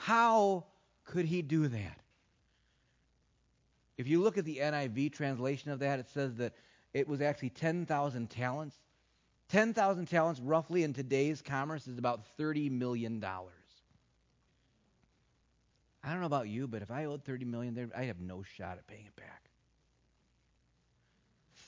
How 0.00 0.64
could 1.04 1.26
he 1.26 1.42
do 1.42 1.68
that? 1.68 2.00
If 3.98 4.08
you 4.08 4.22
look 4.22 4.38
at 4.38 4.46
the 4.46 4.56
NIV 4.56 5.12
translation 5.12 5.70
of 5.70 5.80
that, 5.80 5.98
it 5.98 6.08
says 6.08 6.36
that 6.36 6.54
it 6.94 7.06
was 7.06 7.20
actually 7.20 7.50
10,000 7.50 8.30
talents. 8.30 8.76
10,000 9.50 10.06
talents, 10.06 10.40
roughly 10.40 10.84
in 10.84 10.94
today's 10.94 11.42
commerce, 11.42 11.86
is 11.86 11.98
about 11.98 12.22
$30 12.38 12.70
million. 12.70 13.22
I 16.02 16.10
don't 16.10 16.20
know 16.20 16.26
about 16.26 16.48
you, 16.48 16.66
but 16.66 16.80
if 16.80 16.90
I 16.90 17.04
owed 17.04 17.22
$30 17.22 17.44
million, 17.44 17.92
I 17.94 18.04
have 18.04 18.20
no 18.20 18.42
shot 18.42 18.78
at 18.78 18.86
paying 18.86 19.04
it 19.04 19.16
back. 19.16 19.50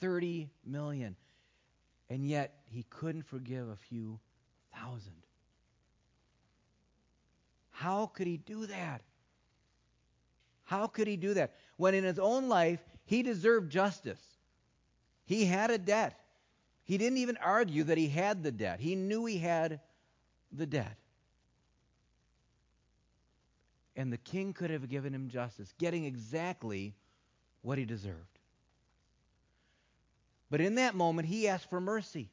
30 0.00 0.48
million. 0.64 1.16
And 2.08 2.26
yet 2.26 2.62
he 2.70 2.86
couldn't 2.88 3.26
forgive 3.26 3.68
a 3.68 3.76
few 3.76 4.18
thousand. 4.74 5.22
How 7.82 8.06
could 8.06 8.28
he 8.28 8.36
do 8.36 8.66
that? 8.66 9.02
How 10.62 10.86
could 10.86 11.08
he 11.08 11.16
do 11.16 11.34
that? 11.34 11.52
When 11.78 11.94
in 11.94 12.04
his 12.04 12.20
own 12.20 12.48
life, 12.48 12.78
he 13.06 13.24
deserved 13.24 13.72
justice. 13.72 14.20
He 15.24 15.46
had 15.46 15.72
a 15.72 15.78
debt. 15.78 16.16
He 16.84 16.96
didn't 16.96 17.18
even 17.18 17.36
argue 17.38 17.82
that 17.84 17.98
he 17.98 18.06
had 18.06 18.44
the 18.44 18.52
debt. 18.52 18.78
He 18.78 18.94
knew 18.94 19.24
he 19.24 19.36
had 19.36 19.80
the 20.52 20.64
debt. 20.64 20.96
And 23.96 24.12
the 24.12 24.18
king 24.18 24.52
could 24.52 24.70
have 24.70 24.88
given 24.88 25.12
him 25.12 25.28
justice, 25.28 25.74
getting 25.76 26.04
exactly 26.04 26.94
what 27.62 27.78
he 27.78 27.84
deserved. 27.84 28.38
But 30.50 30.60
in 30.60 30.76
that 30.76 30.94
moment, 30.94 31.26
he 31.26 31.48
asked 31.48 31.68
for 31.68 31.80
mercy. 31.80 32.30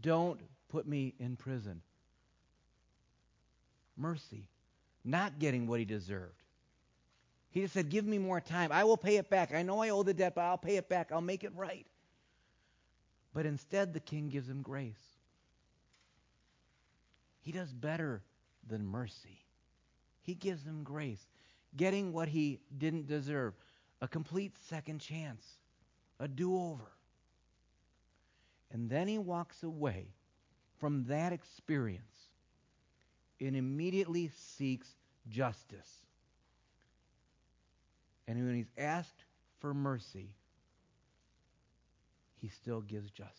Don't 0.00 0.40
put 0.70 0.88
me 0.88 1.12
in 1.18 1.36
prison 1.36 1.82
mercy, 3.96 4.48
not 5.04 5.38
getting 5.38 5.66
what 5.66 5.78
he 5.78 5.84
deserved. 5.84 6.42
He 7.50 7.60
just 7.60 7.74
said, 7.74 7.88
Give 7.88 8.04
me 8.04 8.18
more 8.18 8.40
time. 8.40 8.72
I 8.72 8.84
will 8.84 8.96
pay 8.96 9.16
it 9.16 9.30
back. 9.30 9.54
I 9.54 9.62
know 9.62 9.80
I 9.80 9.90
owe 9.90 10.02
the 10.02 10.14
debt, 10.14 10.34
but 10.34 10.42
I'll 10.42 10.58
pay 10.58 10.76
it 10.76 10.88
back. 10.88 11.12
I'll 11.12 11.20
make 11.20 11.44
it 11.44 11.52
right. 11.54 11.86
But 13.32 13.46
instead, 13.46 13.92
the 13.92 14.00
king 14.00 14.28
gives 14.28 14.48
him 14.48 14.62
grace. 14.62 14.94
He 17.42 17.52
does 17.52 17.72
better 17.72 18.22
than 18.66 18.86
mercy. 18.86 19.44
He 20.22 20.34
gives 20.34 20.64
him 20.64 20.82
grace, 20.82 21.26
getting 21.76 22.12
what 22.12 22.28
he 22.28 22.60
didn't 22.78 23.06
deserve 23.06 23.54
a 24.00 24.08
complete 24.08 24.56
second 24.68 25.00
chance, 25.00 25.44
a 26.18 26.26
do 26.26 26.56
over. 26.56 26.90
And 28.72 28.90
then 28.90 29.06
he 29.06 29.18
walks 29.18 29.62
away 29.62 30.08
from 30.78 31.04
that 31.04 31.32
experience 31.32 32.23
and 33.46 33.56
immediately 33.56 34.30
seeks 34.36 34.88
justice. 35.28 36.04
And 38.26 38.44
when 38.44 38.54
he's 38.54 38.70
asked 38.78 39.24
for 39.60 39.74
mercy, 39.74 40.30
he 42.40 42.48
still 42.48 42.80
gives 42.80 43.10
justice. 43.10 43.34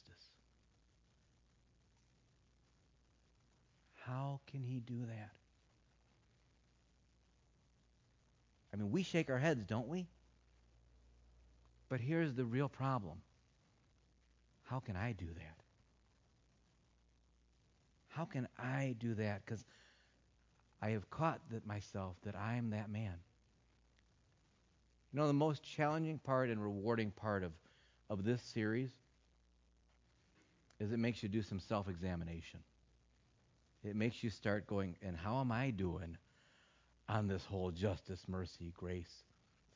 How 4.05 4.39
can 4.51 4.61
he 4.61 4.79
do 4.79 4.99
that? 5.07 5.31
I 8.73 8.77
mean, 8.77 8.91
we 8.91 9.03
shake 9.03 9.29
our 9.29 9.39
heads, 9.39 9.63
don't 9.65 9.87
we? 9.87 10.07
But 11.89 11.99
here's 11.99 12.33
the 12.33 12.45
real 12.45 12.69
problem. 12.69 13.17
How 14.63 14.79
can 14.79 14.95
I 14.95 15.13
do 15.13 15.27
that? 15.27 15.55
How 18.09 18.25
can 18.25 18.47
I 18.57 18.95
do 18.99 19.13
that? 19.15 19.45
Because 19.45 19.65
I 20.81 20.89
have 20.89 21.09
caught 21.09 21.39
that 21.51 21.65
myself 21.65 22.15
that 22.25 22.35
I 22.35 22.55
am 22.55 22.71
that 22.71 22.89
man. 22.89 23.15
You 25.11 25.19
know, 25.19 25.27
the 25.27 25.33
most 25.33 25.63
challenging 25.63 26.19
part 26.19 26.49
and 26.49 26.61
rewarding 26.61 27.11
part 27.11 27.43
of, 27.43 27.53
of 28.09 28.23
this 28.25 28.41
series 28.41 28.91
is 30.79 30.91
it 30.91 30.99
makes 30.99 31.23
you 31.23 31.29
do 31.29 31.41
some 31.41 31.59
self 31.59 31.87
examination. 31.87 32.59
It 33.83 33.95
makes 33.95 34.23
you 34.23 34.29
start 34.29 34.67
going, 34.67 34.95
and 35.01 35.15
how 35.15 35.39
am 35.39 35.51
I 35.51 35.69
doing 35.69 36.17
on 37.07 37.27
this 37.27 37.45
whole 37.45 37.71
justice, 37.71 38.23
mercy, 38.27 38.73
grace 38.75 39.23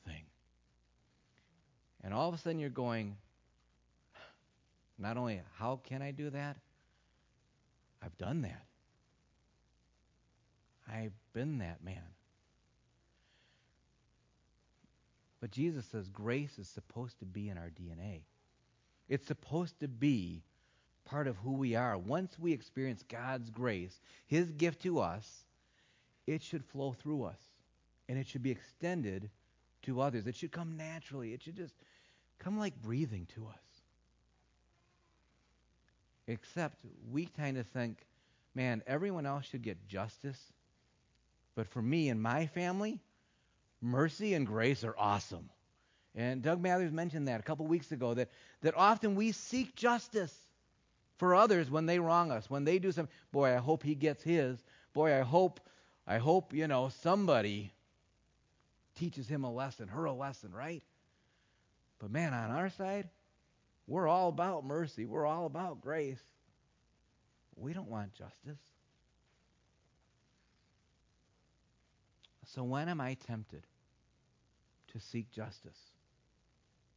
thing? 0.06 0.26
And 2.04 2.14
all 2.14 2.28
of 2.28 2.34
a 2.34 2.38
sudden 2.38 2.60
you're 2.60 2.70
going, 2.70 3.16
not 4.98 5.16
only 5.16 5.42
how 5.58 5.80
can 5.84 6.02
I 6.02 6.12
do 6.12 6.30
that, 6.32 6.58
I've 8.02 8.18
done 8.18 8.42
that. 8.42 8.66
I've 10.92 11.14
been 11.34 11.60
that 11.60 11.84
man. 11.84 12.04
But 15.42 15.52
Jesus 15.52 15.86
says 15.86 16.10
grace 16.10 16.58
is 16.58 16.68
supposed 16.68 17.20
to 17.20 17.26
be 17.26 17.50
in 17.50 17.58
our 17.58 17.70
DNA. 17.70 18.22
It's 19.08 19.28
supposed 19.28 19.80
to 19.80 19.88
be 19.88 20.44
part 21.06 21.28
of 21.28 21.38
who 21.38 21.54
we 21.54 21.76
are. 21.76 21.98
Once 21.98 22.38
we 22.38 22.52
experience 22.54 23.04
God's 23.08 23.50
grace, 23.50 24.00
His 24.28 24.52
gift 24.52 24.82
to 24.84 25.00
us, 25.00 25.46
it 26.28 26.44
should 26.44 26.64
flow 26.64 26.94
through 26.94 27.24
us. 27.24 27.42
And 28.08 28.18
it 28.18 28.28
should 28.28 28.44
be 28.44 28.52
extended 28.52 29.30
to 29.84 30.02
others. 30.02 30.28
It 30.28 30.36
should 30.36 30.52
come 30.52 30.78
naturally. 30.78 31.34
It 31.34 31.44
should 31.44 31.56
just 31.56 31.76
come 32.38 32.60
like 32.60 32.80
breathing 32.82 33.28
to 33.36 33.48
us. 33.48 33.56
Except 36.28 36.80
we 37.12 37.26
kind 37.26 37.58
of 37.58 37.66
think, 37.68 38.06
man, 38.54 38.84
everyone 38.86 39.26
else 39.26 39.46
should 39.46 39.64
get 39.64 39.88
justice 39.88 40.54
but 41.60 41.68
for 41.68 41.82
me 41.82 42.08
and 42.08 42.22
my 42.22 42.46
family, 42.46 43.02
mercy 43.82 44.34
and 44.34 44.48
grace 44.48 44.86
are 44.86 44.96
awesome. 44.98 45.50
And 46.16 46.42
Doug 46.42 46.62
Mathers 46.62 46.94
mentioned 46.94 47.28
that 47.28 47.42
a 47.42 47.44
couple 47.44 47.68
weeks 47.68 47.92
ago 47.92 48.14
that, 48.14 48.30
that 48.62 48.76
often 48.78 49.14
we 49.14 49.34
seek 49.34 49.76
justice 49.76 50.34
for 51.18 51.36
others 51.36 51.70
when 51.70 51.86
they 51.86 52.00
wrong 52.00 52.32
us, 52.32 52.50
when 52.50 52.64
they 52.64 52.80
do 52.80 52.94
something. 52.94 53.14
Boy, 53.34 53.54
I 53.54 53.58
hope 53.58 53.84
he 53.84 53.94
gets 53.94 54.24
his. 54.24 54.64
Boy, 54.94 55.14
I 55.14 55.20
hope, 55.20 55.60
I 56.08 56.18
hope, 56.18 56.54
you 56.54 56.66
know, 56.66 56.92
somebody 57.02 57.74
teaches 58.96 59.28
him 59.28 59.44
a 59.44 59.52
lesson, 59.52 59.90
her 59.90 60.06
a 60.06 60.14
lesson, 60.14 60.54
right? 60.54 60.82
But 62.00 62.10
man, 62.10 62.34
on 62.34 62.52
our 62.52 62.70
side, 62.70 63.10
we're 63.86 64.08
all 64.08 64.30
about 64.30 64.64
mercy. 64.64 65.06
We're 65.06 65.26
all 65.26 65.46
about 65.46 65.82
grace. 65.82 66.24
We 67.58 67.74
don't 67.74 67.90
want 67.90 68.14
justice. 68.14 68.62
So 72.56 72.64
when 72.64 72.90
am 72.90 73.00
I 73.00 73.14
tempted 73.14 73.68
to 74.92 75.00
seek 75.00 75.30
justice 75.30 75.78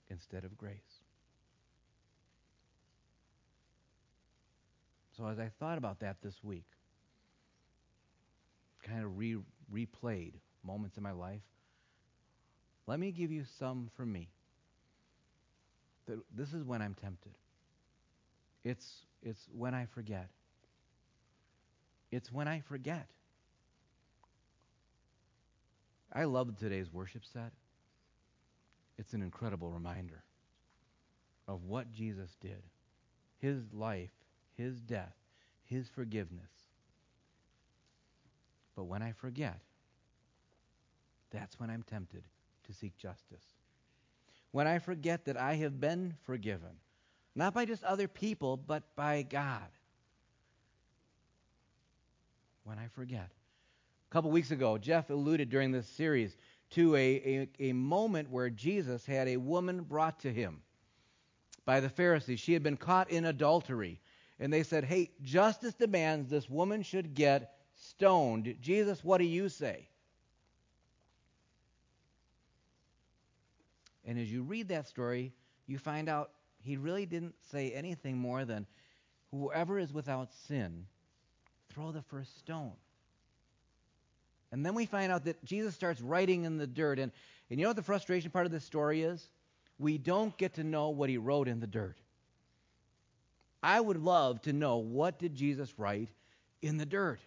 instead 0.09 0.45
of 0.45 0.57
grace? 0.57 1.03
So 5.15 5.27
as 5.27 5.39
I 5.39 5.51
thought 5.61 5.77
about 5.77 6.01
that 6.01 6.17
this 6.23 6.43
week, 6.43 6.65
kind 8.83 9.05
of 9.05 9.19
re- 9.19 9.37
replayed 9.73 10.33
moments 10.65 10.97
in 10.97 11.03
my 11.03 11.13
life, 11.13 11.43
let 12.87 12.99
me 12.99 13.13
give 13.13 13.31
you 13.31 13.45
some 13.59 13.91
from 13.95 14.11
me. 14.11 14.31
That 16.07 16.19
this 16.35 16.55
is 16.55 16.65
when 16.65 16.81
I'm 16.81 16.95
tempted. 16.95 17.33
It's 18.65 19.05
it's 19.23 19.49
when 19.55 19.75
I 19.75 19.85
forget. 19.85 20.31
It's 22.11 22.33
when 22.33 22.49
I 22.49 22.61
forget. 22.61 23.07
I 26.13 26.25
love 26.25 26.57
today's 26.57 26.93
worship 26.93 27.25
set. 27.25 27.53
It's 28.99 29.15
an 29.15 29.23
incredible 29.23 29.71
reminder 29.71 30.23
of 31.49 31.65
what 31.65 31.91
Jesus 31.91 32.37
did 32.41 32.63
his 33.39 33.73
life, 33.73 34.13
his 34.57 34.81
death, 34.81 35.17
his 35.65 35.89
forgiveness. 35.89 36.51
But 38.77 38.85
when 38.85 39.03
I 39.03 39.11
forget, 39.11 39.59
that's 41.33 41.59
when 41.59 41.69
I'm 41.69 41.83
tempted 41.83 42.23
to 42.67 42.73
seek 42.73 42.97
justice. 42.97 43.45
When 44.53 44.69
I 44.69 44.79
forget 44.79 45.25
that 45.25 45.37
I 45.37 45.55
have 45.55 45.81
been 45.81 46.15
forgiven, 46.23 46.77
not 47.35 47.53
by 47.53 47.65
just 47.65 47.83
other 47.83 48.07
people, 48.07 48.57
but 48.57 48.95
by 48.95 49.23
God. 49.23 49.69
when 52.65 52.79
I 52.79 52.87
forget. 52.89 53.31
A 54.13 54.15
couple 54.15 54.31
weeks 54.31 54.51
ago, 54.51 54.77
Jeff 54.77 55.09
alluded 55.09 55.49
during 55.49 55.73
this 55.73 55.87
series 55.87 56.37
to 56.73 56.95
a, 56.97 57.49
a, 57.59 57.71
a 57.71 57.73
moment 57.73 58.29
where 58.29 58.51
Jesus 58.51 59.07
had 59.07 59.27
a 59.27 59.39
woman 59.39 59.85
brought 59.85 60.21
to 60.21 60.31
him 60.31 60.61
by 61.65 61.81
the 61.81 61.89
Pharisees. 61.89 62.39
She 62.39 62.53
had 62.53 62.63
been 62.63 62.77
caught 62.77 63.11
in 63.11 63.25
adultery. 63.25 64.03
And 64.39 64.53
they 64.53 64.65
said, 64.65 64.85
Hey, 64.85 65.13
justice 65.23 65.73
demands 65.73 66.29
this 66.29 66.51
woman 66.51 66.83
should 66.83 67.15
get 67.15 67.55
stoned. 67.75 68.55
Jesus, 68.61 69.03
what 69.03 69.17
do 69.17 69.25
you 69.25 69.49
say? 69.49 69.89
And 74.05 74.19
as 74.19 74.31
you 74.31 74.43
read 74.43 74.69
that 74.69 74.89
story, 74.89 75.33
you 75.67 75.79
find 75.79 76.11
out 76.11 76.33
he 76.63 76.77
really 76.77 77.07
didn't 77.07 77.37
say 77.51 77.71
anything 77.71 78.19
more 78.19 78.45
than, 78.45 78.67
Whoever 79.31 79.79
is 79.79 79.91
without 79.91 80.35
sin, 80.35 80.85
throw 81.71 81.93
the 81.93 82.03
first 82.03 82.39
stone. 82.39 82.73
And 84.53 84.65
then 84.65 84.75
we 84.75 84.87
find 84.87 85.11
out 85.11 85.25
that 85.25 85.43
Jesus 85.45 85.75
starts 85.75 86.01
writing 86.01 86.45
in 86.45 86.59
the 86.59 86.67
dirt. 86.67 86.99
And, 86.99 87.11
and 87.51 87.59
you 87.59 87.65
know 87.65 87.71
what 87.71 87.77
the 87.77 87.83
frustration 87.83 88.31
part 88.31 88.47
of 88.47 88.53
this 88.53 88.65
story 88.65 89.03
is? 89.03 89.29
We 89.79 89.99
don't 89.99 90.37
get 90.37 90.55
to 90.55 90.65
know 90.65 90.91
what 90.91 91.09
he 91.09 91.17
wrote 91.17 91.49
in 91.49 91.59
the 91.59 91.67
dirt. 91.67 91.97
I 93.63 93.81
would 93.81 93.97
love 93.97 94.43
to 94.43 94.53
know 94.53 94.77
what 94.77 95.19
did 95.19 95.35
Jesus 95.35 95.73
write 95.79 96.11
in 96.61 96.77
the 96.77 96.87
dirt. 96.87 97.21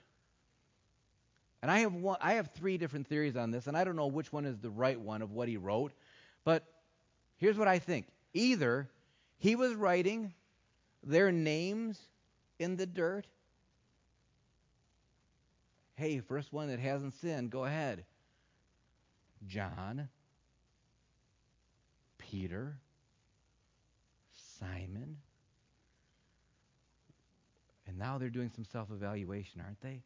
And 1.61 1.71
I 1.71 1.79
have 1.79 1.93
one, 1.93 2.17
I 2.21 2.33
have 2.33 2.51
three 2.51 2.77
different 2.77 3.07
theories 3.07 3.35
on 3.35 3.49
this, 3.49 3.65
and 3.65 3.75
I 3.75 3.83
don't 3.83 3.95
know 3.95 4.07
which 4.07 4.31
one 4.31 4.45
is 4.45 4.59
the 4.59 4.69
right 4.69 4.99
one 4.99 5.21
of 5.21 5.31
what 5.31 5.47
he 5.47 5.57
wrote. 5.57 5.93
But 6.43 6.63
here's 7.37 7.57
what 7.57 7.67
I 7.67 7.79
think: 7.79 8.05
either 8.33 8.87
he 9.37 9.55
was 9.55 9.73
writing 9.73 10.33
their 11.03 11.31
names 11.31 11.99
in 12.59 12.75
the 12.75 12.85
dirt. 12.85 13.25
Hey, 15.95 16.19
first 16.19 16.51
one 16.51 16.67
that 16.67 16.79
hasn't 16.79 17.13
sinned, 17.15 17.51
go 17.51 17.63
ahead. 17.63 18.03
John, 19.47 20.09
Peter, 22.17 22.77
Simon. 24.59 25.17
And 27.87 27.97
now 27.97 28.17
they're 28.17 28.29
doing 28.29 28.51
some 28.53 28.65
self 28.65 28.91
evaluation, 28.91 29.61
aren't 29.61 29.79
they? 29.81 30.01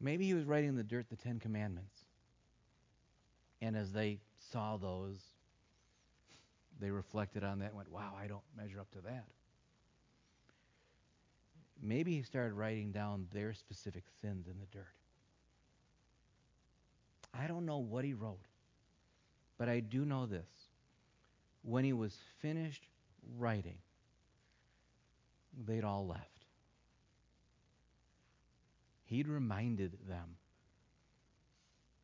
Maybe 0.00 0.26
he 0.26 0.34
was 0.34 0.44
writing 0.44 0.70
in 0.70 0.76
the 0.76 0.82
dirt 0.82 1.08
the 1.08 1.16
Ten 1.16 1.38
Commandments. 1.38 2.04
And 3.60 3.76
as 3.76 3.92
they 3.92 4.18
saw 4.50 4.76
those, 4.76 5.18
they 6.80 6.90
reflected 6.90 7.44
on 7.44 7.60
that 7.60 7.66
and 7.66 7.76
went, 7.76 7.90
wow, 7.90 8.12
I 8.20 8.26
don't 8.26 8.42
measure 8.56 8.80
up 8.80 8.90
to 8.92 9.00
that. 9.02 9.26
Maybe 11.82 12.14
he 12.14 12.22
started 12.22 12.54
writing 12.54 12.92
down 12.92 13.26
their 13.32 13.52
specific 13.52 14.04
sins 14.20 14.46
in 14.46 14.54
the 14.60 14.66
dirt. 14.66 14.94
I 17.34 17.48
don't 17.48 17.66
know 17.66 17.78
what 17.78 18.04
he 18.04 18.14
wrote, 18.14 18.46
but 19.58 19.68
I 19.68 19.80
do 19.80 20.04
know 20.04 20.26
this. 20.26 20.46
When 21.62 21.84
he 21.84 21.92
was 21.92 22.16
finished 22.40 22.86
writing, 23.36 23.78
they'd 25.66 25.84
all 25.84 26.06
left. 26.06 26.28
He'd 29.04 29.28
reminded 29.28 29.98
them. 30.08 30.36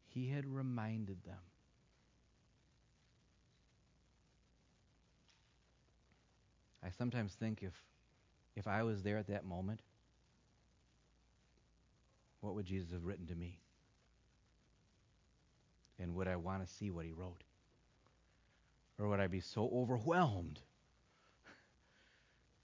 He 0.08 0.28
had 0.28 0.46
reminded 0.46 1.22
them. 1.24 1.38
I 6.82 6.90
sometimes 6.90 7.34
think 7.34 7.62
if 7.62 7.72
if 8.58 8.66
I 8.66 8.82
was 8.82 9.04
there 9.04 9.18
at 9.18 9.28
that 9.28 9.46
moment, 9.46 9.80
what 12.40 12.56
would 12.56 12.66
Jesus 12.66 12.90
have 12.90 13.04
written 13.04 13.24
to 13.28 13.36
me? 13.36 13.60
And 16.00 16.16
would 16.16 16.26
I 16.26 16.34
want 16.34 16.66
to 16.66 16.74
see 16.74 16.90
what 16.90 17.04
he 17.04 17.12
wrote? 17.12 17.44
Or 18.98 19.06
would 19.06 19.20
I 19.20 19.28
be 19.28 19.38
so 19.38 19.70
overwhelmed 19.72 20.58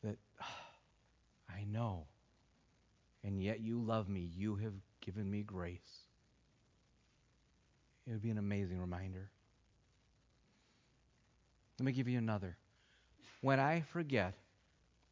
that 0.02 0.16
I 1.48 1.62
know, 1.70 2.06
and 3.22 3.40
yet 3.40 3.60
you 3.60 3.80
love 3.80 4.08
me, 4.08 4.28
you 4.36 4.56
have 4.56 4.74
given 5.00 5.30
me 5.30 5.42
grace? 5.42 6.08
It 8.04 8.10
would 8.10 8.22
be 8.22 8.30
an 8.30 8.38
amazing 8.38 8.80
reminder. 8.80 9.30
Let 11.78 11.86
me 11.86 11.92
give 11.92 12.08
you 12.08 12.18
another. 12.18 12.56
When 13.42 13.60
I 13.60 13.82
forget, 13.92 14.34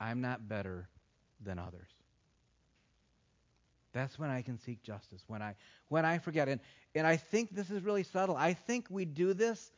I'm 0.02 0.20
not 0.20 0.48
better 0.48 0.88
than 1.40 1.60
others. 1.60 1.88
That's 3.92 4.18
when 4.18 4.30
I 4.30 4.42
can 4.42 4.58
seek 4.58 4.82
justice. 4.82 5.22
When 5.28 5.40
I 5.40 5.54
when 5.88 6.04
I 6.04 6.18
forget. 6.18 6.48
And 6.48 6.60
and 6.94 7.06
I 7.06 7.16
think 7.16 7.54
this 7.54 7.70
is 7.70 7.82
really 7.82 8.02
subtle. 8.02 8.36
I 8.36 8.52
think 8.52 8.86
we 8.90 9.04
do 9.04 9.32
this 9.32 9.70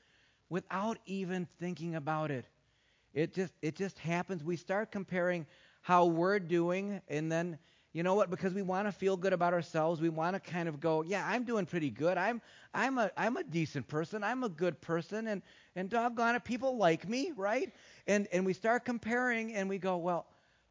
without 0.48 0.98
even 1.04 1.46
thinking 1.60 1.94
about 1.96 2.30
it. 2.30 2.46
It 3.12 3.34
just 3.34 3.52
it 3.60 3.76
just 3.76 3.98
happens. 3.98 4.42
We 4.42 4.56
start 4.56 4.90
comparing 4.90 5.46
how 5.82 6.06
we're 6.06 6.38
doing 6.38 7.02
and 7.08 7.30
then 7.30 7.58
you 7.94 8.02
know 8.02 8.14
what? 8.14 8.28
Because 8.28 8.52
we 8.52 8.60
want 8.62 8.88
to 8.88 8.92
feel 8.92 9.16
good 9.16 9.32
about 9.32 9.54
ourselves, 9.54 10.00
we 10.00 10.08
want 10.10 10.34
to 10.34 10.40
kind 10.40 10.68
of 10.68 10.80
go, 10.80 11.02
yeah, 11.02 11.24
I'm 11.26 11.44
doing 11.44 11.64
pretty 11.64 11.90
good. 11.90 12.18
I'm 12.18 12.42
I'm 12.74 12.98
a 12.98 13.10
I'm 13.16 13.36
a 13.36 13.44
decent 13.44 13.86
person. 13.86 14.24
I'm 14.24 14.42
a 14.42 14.48
good 14.48 14.80
person, 14.80 15.28
and 15.28 15.40
and 15.76 15.88
doggone 15.88 16.34
it, 16.34 16.44
people 16.44 16.76
like 16.76 17.08
me, 17.08 17.32
right? 17.36 17.72
And 18.08 18.26
and 18.32 18.44
we 18.44 18.52
start 18.52 18.84
comparing, 18.84 19.54
and 19.54 19.68
we 19.68 19.78
go, 19.78 19.96
well, 19.96 20.26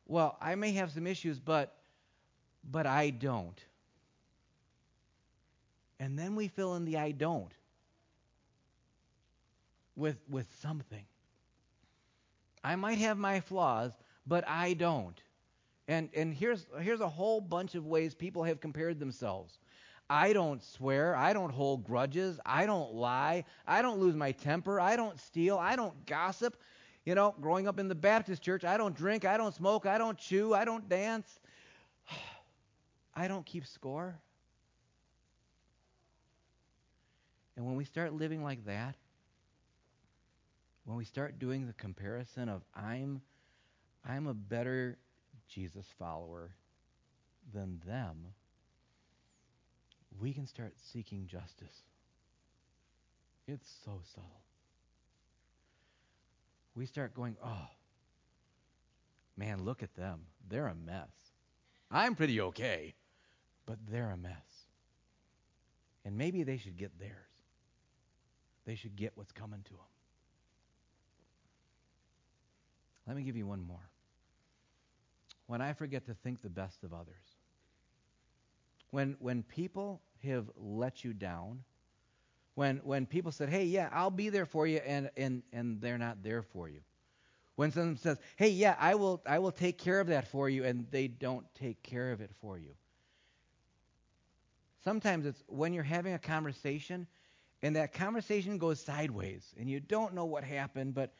well, 0.05 0.37
I 0.41 0.55
may 0.55 0.73
have 0.73 0.91
some 0.91 1.07
issues, 1.07 1.39
but 1.39 1.73
but 2.69 2.85
I 2.85 3.09
don't. 3.09 3.59
And 5.99 6.19
then 6.19 6.35
we 6.35 6.49
fill 6.49 6.75
in 6.75 6.83
the 6.83 6.97
I 6.97 7.11
don't 7.11 7.53
with 9.95 10.17
with 10.29 10.47
something. 10.59 11.05
I 12.65 12.75
might 12.75 12.97
have 12.97 13.17
my 13.17 13.39
flaws, 13.39 13.93
but 14.27 14.45
I 14.45 14.73
don't. 14.73 15.22
And, 15.87 16.09
and 16.15 16.33
here's, 16.33 16.65
here's 16.79 17.01
a 17.01 17.09
whole 17.09 17.41
bunch 17.41 17.75
of 17.75 17.85
ways 17.85 18.15
people 18.15 18.43
have 18.43 18.61
compared 18.61 18.99
themselves. 18.99 19.59
I 20.09 20.33
don't 20.33 20.63
swear. 20.63 21.15
I 21.15 21.33
don't 21.33 21.51
hold 21.51 21.83
grudges. 21.83 22.39
I 22.45 22.65
don't 22.65 22.93
lie. 22.93 23.45
I 23.67 23.81
don't 23.81 23.99
lose 23.99 24.15
my 24.15 24.31
temper. 24.31 24.79
I 24.79 24.95
don't 24.95 25.19
steal. 25.19 25.57
I 25.57 25.75
don't 25.75 26.05
gossip. 26.05 26.57
You 27.05 27.15
know, 27.15 27.35
growing 27.41 27.67
up 27.67 27.79
in 27.79 27.87
the 27.87 27.95
Baptist 27.95 28.41
church, 28.41 28.63
I 28.63 28.77
don't 28.77 28.95
drink. 28.95 29.25
I 29.25 29.37
don't 29.37 29.53
smoke. 29.53 29.85
I 29.85 29.97
don't 29.97 30.17
chew. 30.17 30.53
I 30.53 30.65
don't 30.65 30.87
dance. 30.87 31.39
I 33.15 33.27
don't 33.27 33.45
keep 33.45 33.65
score. 33.65 34.15
And 37.55 37.65
when 37.65 37.75
we 37.75 37.85
start 37.85 38.13
living 38.13 38.43
like 38.43 38.65
that, 38.65 38.95
when 40.85 40.97
we 40.97 41.05
start 41.05 41.39
doing 41.39 41.67
the 41.67 41.73
comparison 41.73 42.49
of 42.49 42.63
I'm 42.75 43.21
I'm 44.05 44.27
a 44.27 44.33
better 44.33 44.97
Jesus 45.47 45.85
follower 45.97 46.51
than 47.53 47.81
them, 47.85 48.27
we 50.19 50.33
can 50.33 50.47
start 50.47 50.73
seeking 50.91 51.27
justice. 51.27 51.81
It's 53.47 53.69
so 53.83 53.99
subtle. 54.13 54.41
We 56.75 56.85
start 56.85 57.13
going, 57.13 57.35
oh, 57.43 57.67
man, 59.37 59.63
look 59.63 59.83
at 59.83 59.95
them. 59.95 60.21
They're 60.49 60.67
a 60.67 60.75
mess. 60.75 61.11
I'm 61.91 62.15
pretty 62.15 62.41
okay, 62.41 62.95
but 63.65 63.77
they're 63.89 64.11
a 64.11 64.17
mess. 64.17 64.33
And 66.05 66.17
maybe 66.17 66.43
they 66.43 66.57
should 66.57 66.77
get 66.77 66.97
theirs. 66.99 67.11
They 68.65 68.75
should 68.75 68.95
get 68.95 69.11
what's 69.15 69.31
coming 69.31 69.61
to 69.65 69.71
them. 69.71 69.79
Let 73.07 73.17
me 73.17 73.23
give 73.23 73.35
you 73.35 73.45
one 73.45 73.61
more 73.61 73.89
when 75.47 75.61
I 75.61 75.73
forget 75.73 76.05
to 76.07 76.13
think 76.13 76.41
the 76.41 76.49
best 76.49 76.83
of 76.83 76.93
others. 76.93 77.37
When, 78.91 79.15
when 79.19 79.43
people 79.43 80.01
have 80.23 80.45
let 80.55 81.03
you 81.03 81.13
down, 81.13 81.63
when, 82.55 82.77
when 82.83 83.05
people 83.05 83.31
said, 83.31 83.49
hey, 83.49 83.65
yeah, 83.65 83.89
I'll 83.91 84.11
be 84.11 84.29
there 84.29 84.45
for 84.45 84.67
you, 84.67 84.77
and, 84.77 85.09
and, 85.17 85.41
and 85.51 85.81
they're 85.81 85.97
not 85.97 86.23
there 86.23 86.43
for 86.43 86.69
you. 86.69 86.81
When 87.55 87.71
someone 87.71 87.97
says, 87.97 88.17
hey, 88.35 88.49
yeah, 88.49 88.75
I 88.79 88.95
will, 88.95 89.21
I 89.25 89.39
will 89.39 89.51
take 89.51 89.77
care 89.77 89.99
of 89.99 90.07
that 90.07 90.27
for 90.27 90.49
you, 90.49 90.63
and 90.63 90.85
they 90.91 91.07
don't 91.07 91.45
take 91.55 91.81
care 91.83 92.11
of 92.11 92.21
it 92.21 92.31
for 92.39 92.57
you. 92.57 92.71
Sometimes 94.83 95.25
it's 95.25 95.43
when 95.47 95.73
you're 95.73 95.83
having 95.83 96.13
a 96.13 96.19
conversation 96.19 97.07
and 97.61 97.77
that 97.77 97.93
conversation 97.93 98.57
goes 98.57 98.81
sideways 98.81 99.55
and 99.57 99.69
you 99.69 99.79
don't 99.79 100.13
know 100.13 100.25
what 100.25 100.43
happened, 100.43 100.93
but 100.93 101.13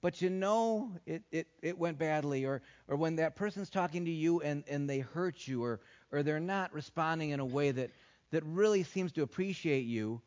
but 0.00 0.22
you 0.22 0.30
know 0.30 0.92
it, 1.06 1.22
it, 1.32 1.48
it 1.62 1.78
went 1.78 1.98
badly, 1.98 2.44
or, 2.44 2.62
or 2.86 2.96
when 2.96 3.16
that 3.16 3.34
person's 3.36 3.70
talking 3.70 4.04
to 4.04 4.10
you 4.10 4.40
and, 4.40 4.64
and 4.68 4.88
they 4.88 5.00
hurt 5.00 5.46
you, 5.46 5.64
or, 5.64 5.80
or 6.12 6.22
they're 6.22 6.40
not 6.40 6.72
responding 6.72 7.30
in 7.30 7.40
a 7.40 7.44
way 7.44 7.70
that, 7.70 7.90
that 8.30 8.44
really 8.44 8.84
seems 8.84 9.12
to 9.12 9.22
appreciate 9.22 9.86
you, 9.86 10.20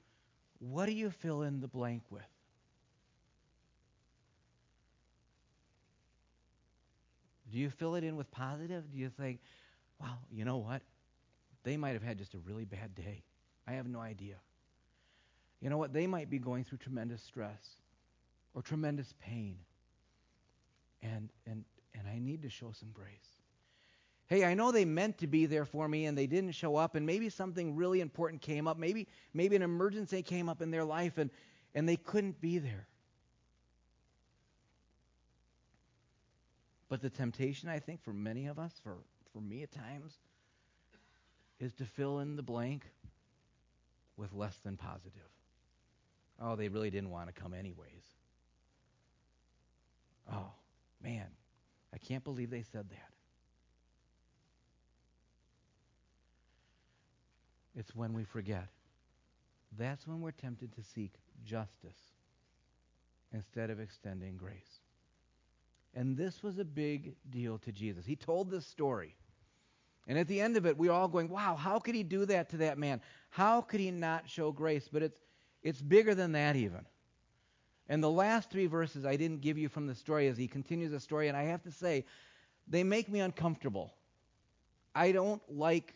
what 0.60 0.86
do 0.86 0.91
you 0.91 1.10
fill 1.10 1.43
in 1.43 1.62
the 1.62 1.67
blank 1.67 2.03
with? 2.10 2.21
Do 7.51 7.57
you 7.57 7.69
fill 7.69 7.95
it 7.95 8.03
in 8.03 8.15
with 8.15 8.31
positive? 8.31 8.84
Do 8.91 8.97
you 8.97 9.10
think, 9.10 9.39
well, 9.99 10.19
you 10.31 10.45
know 10.45 10.57
what? 10.57 10.81
They 11.63 11.77
might 11.77 11.93
have 11.93 12.03
had 12.03 12.17
just 12.17 12.34
a 12.34 12.39
really 12.39 12.65
bad 12.65 12.95
day. 12.95 13.23
I 13.67 13.73
have 13.73 13.88
no 13.88 13.99
idea. 13.99 14.36
You 15.62 15.69
know 15.69 15.77
what? 15.77 15.93
They 15.93 16.07
might 16.07 16.29
be 16.29 16.39
going 16.39 16.63
through 16.63 16.79
tremendous 16.79 17.21
stress 17.21 17.75
or 18.54 18.62
tremendous 18.62 19.14
pain. 19.20 19.58
And 21.02 21.30
and 21.46 21.64
and 21.94 22.08
I 22.08 22.20
need 22.20 22.44
to 22.44 22.50
show 22.50 22.72
some 22.72 22.90
grace. 22.94 23.38
Hey, 24.28 24.46
I 24.46 24.54
know 24.54 24.72
they 24.72 24.86
meant 24.86 25.18
to 25.18 25.28
be 25.28 25.46
there 25.46 25.66
for 25.66 25.88
me 25.88 26.06
and 26.06 26.18
they 26.18 26.28
didn't 26.28 26.54
show 26.54 26.78
up 26.78 26.96
and 26.96 27.06
maybe 27.06 27.28
something 27.30 27.76
really 27.76 28.00
important 28.00 28.42
came 28.42 28.68
up. 28.68 28.78
Maybe 28.78 29.08
maybe 29.34 29.56
an 29.56 29.62
emergency 29.62 30.22
came 30.22 30.48
up 30.48 30.62
in 30.62 30.72
their 30.72 30.86
life 30.86 31.18
and 31.18 31.30
and 31.76 31.88
they 31.88 31.98
couldn't 31.98 32.40
be 32.40 32.60
there. 32.60 32.88
But 36.88 37.02
the 37.02 37.10
temptation 37.10 37.70
I 37.70 37.80
think 37.80 38.04
for 38.04 38.14
many 38.14 38.48
of 38.48 38.60
us, 38.60 38.74
for 38.84 38.98
for 39.34 39.42
me 39.42 39.64
at 39.64 39.72
times, 39.72 40.14
is 41.60 41.74
to 41.76 41.86
fill 41.86 42.20
in 42.20 42.36
the 42.36 42.44
blank 42.44 42.86
with 44.18 44.34
less 44.34 44.58
than 44.64 44.78
positive. 44.78 45.30
Oh, 46.40 46.56
they 46.56 46.70
really 46.70 46.90
didn't 46.90 47.12
want 47.12 47.28
to 47.28 47.34
come 47.34 47.54
anyways. 47.54 48.04
Oh, 50.32 50.52
man, 51.04 51.28
I 51.94 51.98
can't 51.98 52.24
believe 52.24 52.50
they 52.50 52.63
said 52.63 52.89
that. 52.89 53.12
It's 57.76 57.96
when 57.96 58.13
we 58.13 58.24
forget. 58.24 58.67
That's 59.78 60.08
when 60.08 60.22
we're 60.22 60.32
tempted 60.32 60.74
to 60.76 60.84
seek 60.84 61.13
justice 61.46 61.98
instead 63.34 63.70
of 63.70 63.80
extending 63.80 64.36
grace. 64.36 64.82
And 65.94 66.17
this 66.17 66.44
was 66.44 66.58
a 66.58 66.65
big 66.65 67.15
deal 67.30 67.58
to 67.60 67.72
Jesus. 67.72 68.06
He 68.06 68.15
told 68.15 68.50
this 68.50 68.65
story. 68.65 69.15
And 70.08 70.17
at 70.17 70.28
the 70.28 70.41
end 70.41 70.58
of 70.58 70.65
it, 70.65 70.78
we're 70.78 70.91
all 70.91 71.08
going, 71.08 71.30
wow, 71.30 71.56
how 71.56 71.80
could 71.80 71.96
he 71.96 72.04
do 72.04 72.26
that 72.26 72.50
to 72.50 72.58
that 72.58 72.78
man? 72.78 73.02
How 73.30 73.62
could 73.62 73.80
he 73.80 73.91
not 73.91 74.30
show 74.30 74.52
grace? 74.52 74.89
But 74.91 75.04
it's, 75.04 75.20
it's 75.63 75.82
bigger 75.82 76.15
than 76.15 76.32
that, 76.34 76.56
even. 76.56 76.86
And 77.91 78.01
the 78.01 78.10
last 78.10 78.49
three 78.49 78.67
verses 78.67 79.06
I 79.06 79.17
didn't 79.17 79.41
give 79.41 79.58
you 79.58 79.67
from 79.67 79.86
the 79.86 79.95
story 79.95 80.30
as 80.30 80.38
he 80.38 80.47
continues 80.47 80.91
the 80.91 80.99
story, 81.01 81.27
and 81.27 81.36
I 81.36 81.43
have 81.43 81.62
to 81.63 81.71
say, 81.71 82.06
they 82.65 82.86
make 82.86 83.10
me 83.10 83.19
uncomfortable. 83.19 83.91
I 84.95 85.12
don't 85.12 85.41
like 85.49 85.93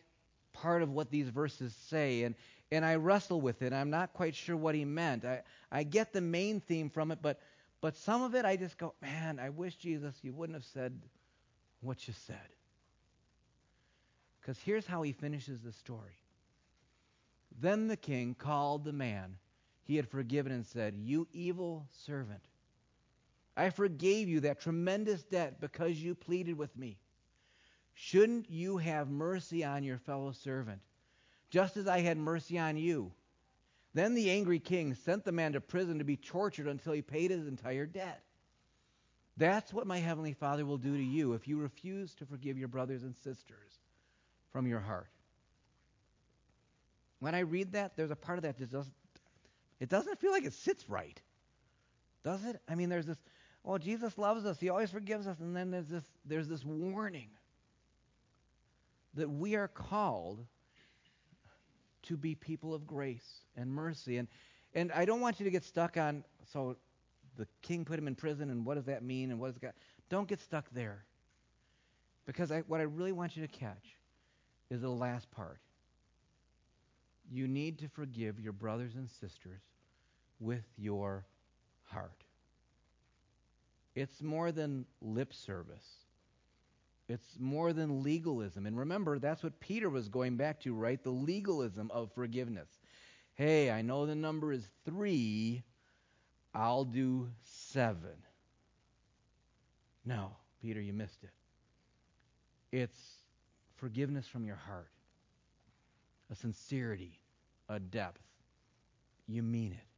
part 0.51 0.81
of 0.81 0.91
what 0.91 1.09
these 1.09 1.29
verses 1.29 1.73
say, 1.87 2.23
and, 2.23 2.35
and 2.69 2.83
I 2.83 2.95
wrestle 2.95 3.39
with 3.39 3.61
it. 3.61 3.71
I'm 3.71 3.91
not 3.91 4.11
quite 4.11 4.35
sure 4.35 4.57
what 4.57 4.75
he 4.75 4.83
meant. 4.83 5.23
I, 5.23 5.43
I 5.71 5.83
get 5.83 6.11
the 6.11 6.19
main 6.19 6.59
theme 6.59 6.89
from 6.89 7.11
it, 7.11 7.19
but, 7.21 7.39
but 7.79 7.95
some 7.95 8.23
of 8.23 8.35
it 8.35 8.43
I 8.43 8.57
just 8.57 8.77
go, 8.77 8.93
man, 9.01 9.39
I 9.39 9.49
wish, 9.49 9.75
Jesus, 9.75 10.15
you 10.21 10.33
wouldn't 10.33 10.57
have 10.57 10.65
said 10.65 10.99
what 11.79 12.09
you 12.09 12.13
said. 12.27 12.49
Because 14.41 14.59
here's 14.59 14.85
how 14.85 15.01
he 15.01 15.13
finishes 15.13 15.61
the 15.61 15.71
story. 15.71 16.17
Then 17.57 17.87
the 17.87 17.95
king 17.95 18.35
called 18.37 18.83
the 18.83 18.91
man 18.91 19.37
he 19.85 19.95
had 19.95 20.09
forgiven 20.09 20.51
and 20.51 20.65
said, 20.65 20.95
You 20.97 21.27
evil 21.31 21.87
servant, 22.05 22.41
I 23.55 23.69
forgave 23.69 24.27
you 24.27 24.41
that 24.41 24.59
tremendous 24.59 25.23
debt 25.23 25.61
because 25.61 26.01
you 26.01 26.13
pleaded 26.13 26.57
with 26.57 26.75
me. 26.77 26.97
Shouldn't 27.93 28.49
you 28.49 28.77
have 28.77 29.09
mercy 29.09 29.63
on 29.63 29.83
your 29.83 29.97
fellow 29.97 30.33
servant, 30.33 30.81
just 31.49 31.77
as 31.77 31.87
I 31.87 32.01
had 32.01 32.17
mercy 32.17 32.59
on 32.59 32.75
you? 32.75 33.13
Then 33.93 34.13
the 34.13 34.29
angry 34.29 34.59
king 34.59 34.93
sent 34.93 35.23
the 35.23 35.31
man 35.31 35.53
to 35.53 35.61
prison 35.61 35.99
to 35.99 36.03
be 36.03 36.17
tortured 36.17 36.67
until 36.67 36.91
he 36.91 37.01
paid 37.01 37.31
his 37.31 37.47
entire 37.47 37.85
debt. 37.85 38.21
That's 39.37 39.73
what 39.73 39.87
my 39.87 39.99
heavenly 39.99 40.33
Father 40.33 40.65
will 40.65 40.77
do 40.77 40.97
to 40.97 41.03
you 41.03 41.33
if 41.33 41.47
you 41.47 41.57
refuse 41.57 42.13
to 42.15 42.25
forgive 42.25 42.57
your 42.57 42.67
brothers 42.67 43.03
and 43.03 43.15
sisters 43.15 43.79
from 44.51 44.67
your 44.67 44.79
heart. 44.81 45.09
When 47.19 47.35
I 47.35 47.39
read 47.39 47.71
that, 47.73 47.95
there's 47.95 48.11
a 48.11 48.15
part 48.15 48.37
of 48.37 48.43
that 48.43 48.57
that 48.57 48.71
doesn't, 48.71 48.93
it 49.85 49.89
doesn't 49.89 50.19
feel 50.19 50.31
like 50.31 50.45
it 50.45 50.53
sits 50.53 50.89
right. 50.89 51.21
Does 52.23 52.43
it? 52.43 52.59
I 52.67 52.73
mean, 52.73 52.89
there's 52.89 53.05
this, 53.05 53.19
oh, 53.63 53.77
Jesus 53.77 54.17
loves 54.17 54.43
us. 54.43 54.59
He 54.59 54.69
always 54.69 54.89
forgives 54.89 55.27
us. 55.27 55.39
And 55.39 55.55
then 55.55 55.69
there's 55.69 55.85
this, 55.85 56.03
there's 56.25 56.47
this 56.47 56.65
warning 56.65 57.29
that 59.13 59.29
we 59.29 59.55
are 59.55 59.67
called 59.67 60.43
to 62.01 62.17
be 62.17 62.33
people 62.33 62.73
of 62.73 62.87
grace 62.87 63.43
and 63.55 63.71
mercy. 63.71 64.17
And, 64.17 64.27
and 64.73 64.91
I 64.91 65.05
don't 65.05 65.21
want 65.21 65.39
you 65.39 65.43
to 65.43 65.51
get 65.51 65.63
stuck 65.63 65.97
on, 65.97 66.23
so 66.51 66.77
the 67.37 67.45
king 67.61 67.85
put 67.85 67.99
him 67.99 68.07
in 68.07 68.15
prison, 68.15 68.49
and 68.49 68.65
what 68.65 68.77
does 68.77 68.85
that 68.85 69.03
mean? 69.03 69.29
And 69.29 69.39
what 69.39 69.49
does 69.51 69.59
God, 69.59 69.73
don't 70.09 70.27
get 70.27 70.41
stuck 70.41 70.65
there. 70.71 71.05
Because 72.25 72.51
I, 72.51 72.61
what 72.61 72.79
I 72.79 72.85
really 72.85 73.11
want 73.11 73.37
you 73.37 73.45
to 73.45 73.53
catch 73.53 73.97
is 74.71 74.81
the 74.81 74.89
last 74.89 75.29
part. 75.29 75.59
You 77.31 77.47
need 77.47 77.77
to 77.79 77.87
forgive 77.87 78.39
your 78.39 78.53
brothers 78.53 78.95
and 78.95 79.07
sisters 79.07 79.61
with 80.39 80.63
your 80.77 81.25
heart. 81.83 82.23
It's 83.95 84.21
more 84.21 84.51
than 84.51 84.85
lip 85.01 85.33
service. 85.33 85.85
It's 87.07 87.37
more 87.39 87.71
than 87.71 88.03
legalism. 88.03 88.65
And 88.65 88.77
remember, 88.77 89.19
that's 89.19 89.43
what 89.43 89.59
Peter 89.59 89.89
was 89.89 90.09
going 90.09 90.37
back 90.37 90.59
to, 90.61 90.73
right? 90.73 91.01
The 91.01 91.11
legalism 91.11 91.91
of 91.93 92.11
forgiveness. 92.13 92.67
Hey, 93.35 93.69
I 93.69 93.81
know 93.81 94.05
the 94.05 94.15
number 94.15 94.51
is 94.51 94.67
three. 94.85 95.63
I'll 96.53 96.85
do 96.85 97.29
seven. 97.43 98.15
No, 100.05 100.31
Peter, 100.61 100.81
you 100.81 100.93
missed 100.93 101.23
it. 101.23 101.29
It's 102.71 102.99
forgiveness 103.75 104.27
from 104.27 104.45
your 104.45 104.55
heart, 104.55 104.89
a 106.31 106.35
sincerity, 106.35 107.19
a 107.69 107.79
depth. 107.79 108.21
You 109.27 109.43
mean 109.43 109.73
it. 109.73 109.94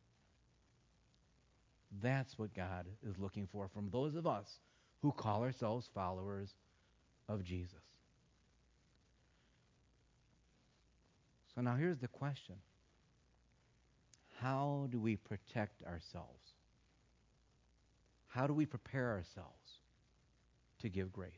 That's 2.01 2.37
what 2.37 2.53
God 2.53 2.85
is 3.07 3.17
looking 3.17 3.47
for 3.51 3.67
from 3.67 3.89
those 3.89 4.15
of 4.15 4.27
us 4.27 4.59
who 5.01 5.11
call 5.11 5.43
ourselves 5.43 5.89
followers 5.93 6.53
of 7.29 7.43
Jesus. 7.43 7.79
So 11.55 11.61
now 11.61 11.75
here's 11.75 11.97
the 11.97 12.07
question 12.07 12.55
How 14.41 14.87
do 14.91 14.99
we 14.99 15.15
protect 15.15 15.83
ourselves? 15.83 16.53
How 18.27 18.45
do 18.45 18.53
we 18.53 18.65
prepare 18.65 19.11
ourselves 19.11 19.79
to 20.79 20.89
give 20.89 21.11
grace? 21.11 21.31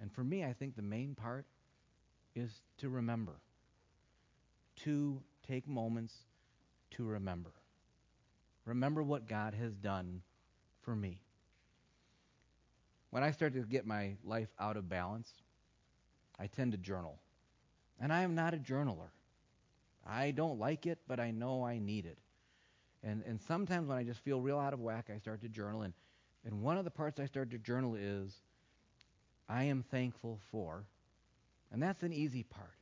And 0.00 0.12
for 0.12 0.22
me, 0.22 0.44
I 0.44 0.52
think 0.52 0.76
the 0.76 0.82
main 0.82 1.14
part 1.14 1.46
is 2.34 2.50
to 2.78 2.88
remember, 2.88 3.40
to 4.84 5.20
take 5.46 5.68
moments 5.68 6.14
to 6.92 7.04
remember. 7.04 7.50
Remember 8.64 9.02
what 9.02 9.28
God 9.28 9.54
has 9.54 9.74
done 9.74 10.22
for 10.82 10.94
me. 10.94 11.20
When 13.10 13.22
I 13.22 13.30
start 13.30 13.54
to 13.54 13.60
get 13.60 13.86
my 13.86 14.14
life 14.24 14.48
out 14.58 14.76
of 14.76 14.88
balance, 14.88 15.32
I 16.38 16.46
tend 16.46 16.72
to 16.72 16.78
journal. 16.78 17.18
And 18.00 18.12
I 18.12 18.22
am 18.22 18.34
not 18.34 18.54
a 18.54 18.56
journaler. 18.56 19.10
I 20.06 20.30
don't 20.30 20.58
like 20.58 20.86
it, 20.86 20.98
but 21.06 21.20
I 21.20 21.30
know 21.30 21.64
I 21.64 21.78
need 21.78 22.06
it. 22.06 22.18
And, 23.04 23.22
and 23.26 23.40
sometimes 23.40 23.88
when 23.88 23.98
I 23.98 24.04
just 24.04 24.20
feel 24.20 24.40
real 24.40 24.58
out 24.58 24.72
of 24.72 24.80
whack, 24.80 25.10
I 25.14 25.18
start 25.18 25.40
to 25.42 25.48
journal. 25.48 25.82
And, 25.82 25.92
and 26.44 26.62
one 26.62 26.78
of 26.78 26.84
the 26.84 26.90
parts 26.90 27.20
I 27.20 27.26
start 27.26 27.50
to 27.50 27.58
journal 27.58 27.94
is 27.94 28.32
I 29.48 29.64
am 29.64 29.84
thankful 29.90 30.38
for. 30.50 30.84
And 31.72 31.82
that's 31.82 32.02
an 32.02 32.12
easy 32.12 32.42
part. 32.42 32.76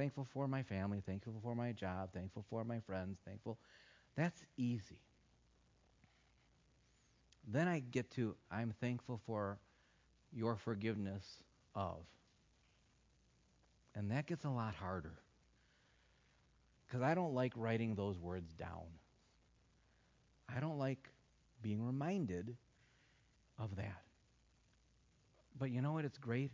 Thankful 0.00 0.26
for 0.32 0.48
my 0.48 0.62
family, 0.62 1.02
thankful 1.04 1.34
for 1.42 1.54
my 1.54 1.72
job, 1.72 2.08
thankful 2.14 2.42
for 2.48 2.64
my 2.64 2.80
friends, 2.80 3.18
thankful. 3.26 3.58
That's 4.16 4.42
easy. 4.56 4.96
Then 7.46 7.68
I 7.68 7.80
get 7.80 8.10
to 8.12 8.34
I'm 8.50 8.72
thankful 8.80 9.20
for 9.26 9.58
your 10.32 10.56
forgiveness 10.56 11.42
of. 11.74 11.98
And 13.94 14.10
that 14.10 14.24
gets 14.24 14.46
a 14.46 14.48
lot 14.48 14.74
harder. 14.74 15.18
Because 16.86 17.02
I 17.02 17.12
don't 17.12 17.34
like 17.34 17.52
writing 17.54 17.94
those 17.94 18.18
words 18.18 18.54
down. 18.54 18.86
I 20.48 20.60
don't 20.60 20.78
like 20.78 21.10
being 21.60 21.84
reminded 21.84 22.56
of 23.58 23.76
that. 23.76 24.00
But 25.58 25.70
you 25.70 25.82
know 25.82 25.92
what? 25.92 26.06
It's 26.06 26.16
great. 26.16 26.52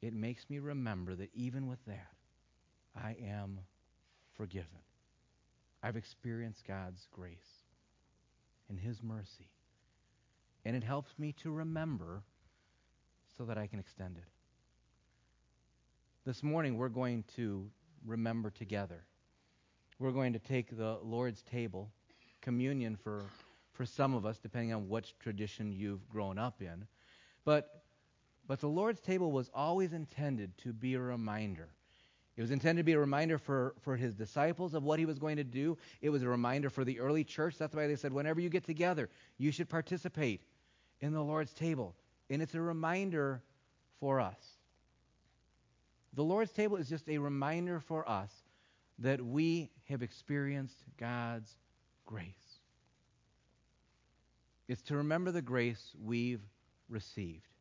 It 0.00 0.12
makes 0.12 0.50
me 0.50 0.58
remember 0.58 1.14
that 1.14 1.30
even 1.34 1.68
with 1.68 1.78
that, 1.86 2.08
I 2.96 3.16
am 3.24 3.60
forgiven. 4.36 4.78
I've 5.82 5.96
experienced 5.96 6.66
God's 6.66 7.06
grace 7.10 7.64
and 8.68 8.78
His 8.78 9.02
mercy. 9.02 9.50
And 10.64 10.76
it 10.76 10.84
helps 10.84 11.18
me 11.18 11.32
to 11.42 11.50
remember 11.50 12.22
so 13.36 13.44
that 13.44 13.58
I 13.58 13.66
can 13.66 13.80
extend 13.80 14.16
it. 14.16 14.24
This 16.24 16.42
morning, 16.42 16.76
we're 16.76 16.88
going 16.88 17.24
to 17.36 17.68
remember 18.06 18.50
together. 18.50 19.02
We're 19.98 20.12
going 20.12 20.32
to 20.34 20.38
take 20.38 20.76
the 20.76 20.98
Lord's 21.02 21.42
table, 21.42 21.90
communion 22.40 22.96
for 22.96 23.24
for 23.72 23.86
some 23.86 24.14
of 24.14 24.26
us, 24.26 24.38
depending 24.38 24.72
on 24.72 24.88
which 24.88 25.18
tradition 25.18 25.72
you've 25.72 26.08
grown 26.08 26.38
up 26.38 26.60
in. 26.60 26.86
But, 27.44 27.82
but 28.46 28.60
the 28.60 28.68
Lord's 28.68 29.00
table 29.00 29.32
was 29.32 29.50
always 29.54 29.92
intended 29.92 30.56
to 30.58 30.72
be 30.72 30.94
a 30.94 31.00
reminder. 31.00 31.68
It 32.36 32.40
was 32.40 32.50
intended 32.50 32.80
to 32.80 32.84
be 32.84 32.92
a 32.92 32.98
reminder 32.98 33.36
for, 33.36 33.74
for 33.82 33.96
his 33.96 34.14
disciples 34.14 34.72
of 34.72 34.82
what 34.84 34.98
he 34.98 35.04
was 35.04 35.18
going 35.18 35.36
to 35.36 35.44
do. 35.44 35.76
It 36.00 36.08
was 36.08 36.22
a 36.22 36.28
reminder 36.28 36.70
for 36.70 36.84
the 36.84 36.98
early 36.98 37.24
church. 37.24 37.58
That's 37.58 37.74
why 37.74 37.86
they 37.86 37.96
said, 37.96 38.12
whenever 38.12 38.40
you 38.40 38.48
get 38.48 38.64
together, 38.64 39.10
you 39.36 39.52
should 39.52 39.68
participate 39.68 40.42
in 41.00 41.12
the 41.12 41.22
Lord's 41.22 41.52
table. 41.52 41.94
And 42.30 42.40
it's 42.40 42.54
a 42.54 42.60
reminder 42.60 43.42
for 44.00 44.18
us. 44.18 44.40
The 46.14 46.24
Lord's 46.24 46.52
table 46.52 46.76
is 46.76 46.88
just 46.88 47.08
a 47.08 47.18
reminder 47.18 47.80
for 47.80 48.08
us 48.08 48.30
that 48.98 49.20
we 49.20 49.70
have 49.88 50.02
experienced 50.02 50.82
God's 50.98 51.54
grace. 52.06 52.60
It's 54.68 54.82
to 54.82 54.96
remember 54.96 55.32
the 55.32 55.42
grace 55.42 55.92
we've 56.02 56.42
received. 56.88 57.51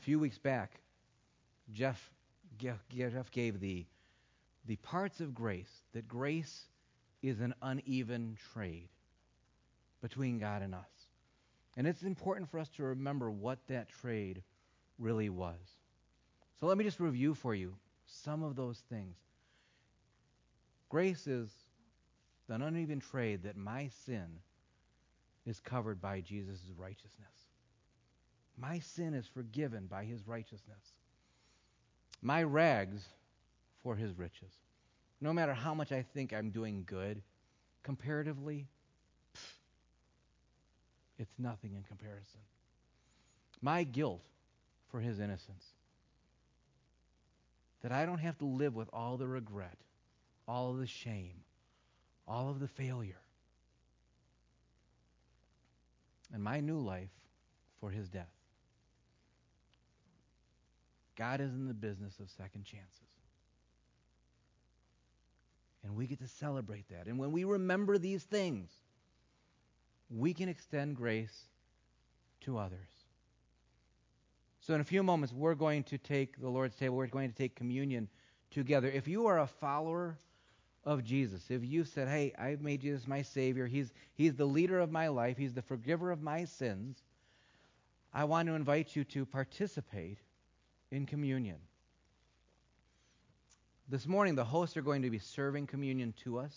Few 0.00 0.18
weeks 0.18 0.38
back, 0.38 0.80
Jeff, 1.72 2.10
Jeff 2.58 3.30
gave 3.30 3.60
the, 3.60 3.86
the 4.66 4.76
parts 4.76 5.20
of 5.20 5.34
grace, 5.34 5.82
that 5.92 6.08
grace 6.08 6.66
is 7.22 7.40
an 7.40 7.54
uneven 7.62 8.36
trade 8.52 8.88
between 10.00 10.38
God 10.38 10.62
and 10.62 10.74
us. 10.74 10.88
And 11.76 11.86
it's 11.86 12.02
important 12.02 12.50
for 12.50 12.58
us 12.58 12.68
to 12.76 12.82
remember 12.82 13.30
what 13.30 13.58
that 13.68 13.88
trade 13.88 14.42
really 14.98 15.28
was. 15.28 15.58
So 16.58 16.66
let 16.66 16.76
me 16.76 16.84
just 16.84 17.00
review 17.00 17.34
for 17.34 17.54
you 17.54 17.74
some 18.06 18.42
of 18.42 18.56
those 18.56 18.82
things. 18.90 19.16
Grace 20.88 21.26
is 21.26 21.50
an 22.48 22.62
uneven 22.62 23.00
trade 23.00 23.44
that 23.44 23.56
my 23.56 23.88
sin 24.04 24.26
is 25.46 25.60
covered 25.60 26.00
by 26.00 26.20
Jesus' 26.20 26.60
righteousness. 26.76 27.39
My 28.60 28.78
sin 28.80 29.14
is 29.14 29.26
forgiven 29.26 29.86
by 29.86 30.04
his 30.04 30.26
righteousness. 30.26 30.92
My 32.20 32.42
rags 32.42 33.02
for 33.82 33.96
his 33.96 34.12
riches. 34.18 34.52
No 35.20 35.32
matter 35.32 35.54
how 35.54 35.72
much 35.72 35.92
I 35.92 36.02
think 36.02 36.32
I'm 36.32 36.50
doing 36.50 36.84
good, 36.86 37.22
comparatively, 37.82 38.66
pff, 39.34 39.40
it's 41.18 41.38
nothing 41.38 41.74
in 41.74 41.82
comparison. 41.84 42.40
My 43.62 43.82
guilt 43.84 44.22
for 44.90 45.00
his 45.00 45.20
innocence. 45.20 45.64
That 47.82 47.92
I 47.92 48.04
don't 48.04 48.18
have 48.18 48.36
to 48.38 48.44
live 48.44 48.74
with 48.74 48.88
all 48.92 49.16
the 49.16 49.26
regret, 49.26 49.78
all 50.46 50.70
of 50.70 50.78
the 50.78 50.86
shame, 50.86 51.44
all 52.28 52.50
of 52.50 52.60
the 52.60 52.68
failure. 52.68 53.20
And 56.32 56.42
my 56.42 56.60
new 56.60 56.78
life 56.78 57.08
for 57.80 57.90
his 57.90 58.08
death. 58.08 58.28
God 61.20 61.42
is 61.42 61.52
in 61.52 61.68
the 61.68 61.74
business 61.74 62.18
of 62.18 62.30
second 62.30 62.64
chances. 62.64 63.10
And 65.84 65.94
we 65.94 66.06
get 66.06 66.18
to 66.20 66.26
celebrate 66.26 66.88
that. 66.88 67.08
And 67.08 67.18
when 67.18 67.30
we 67.30 67.44
remember 67.44 67.98
these 67.98 68.22
things, 68.22 68.70
we 70.08 70.32
can 70.32 70.48
extend 70.48 70.96
grace 70.96 71.44
to 72.46 72.56
others. 72.56 72.88
So, 74.62 74.74
in 74.74 74.80
a 74.80 74.84
few 74.84 75.02
moments, 75.02 75.34
we're 75.34 75.54
going 75.54 75.82
to 75.84 75.98
take 75.98 76.40
the 76.40 76.48
Lord's 76.48 76.76
table, 76.76 76.96
we're 76.96 77.06
going 77.06 77.30
to 77.30 77.36
take 77.36 77.54
communion 77.54 78.08
together. 78.50 78.88
If 78.88 79.06
you 79.06 79.26
are 79.26 79.40
a 79.40 79.46
follower 79.46 80.16
of 80.86 81.04
Jesus, 81.04 81.50
if 81.50 81.62
you've 81.62 81.88
said, 81.88 82.08
Hey, 82.08 82.32
I've 82.38 82.62
made 82.62 82.80
Jesus 82.80 83.06
my 83.06 83.20
Savior, 83.20 83.66
He's, 83.66 83.92
he's 84.14 84.36
the 84.36 84.46
leader 84.46 84.80
of 84.80 84.90
my 84.90 85.08
life, 85.08 85.36
He's 85.36 85.52
the 85.52 85.60
forgiver 85.60 86.12
of 86.12 86.22
my 86.22 86.46
sins, 86.46 87.02
I 88.14 88.24
want 88.24 88.48
to 88.48 88.54
invite 88.54 88.96
you 88.96 89.04
to 89.04 89.26
participate 89.26 90.18
in 90.90 91.06
communion. 91.06 91.56
This 93.88 94.06
morning, 94.06 94.34
the 94.34 94.44
hosts 94.44 94.76
are 94.76 94.82
going 94.82 95.02
to 95.02 95.10
be 95.10 95.18
serving 95.18 95.66
communion 95.66 96.14
to 96.24 96.38
us. 96.38 96.56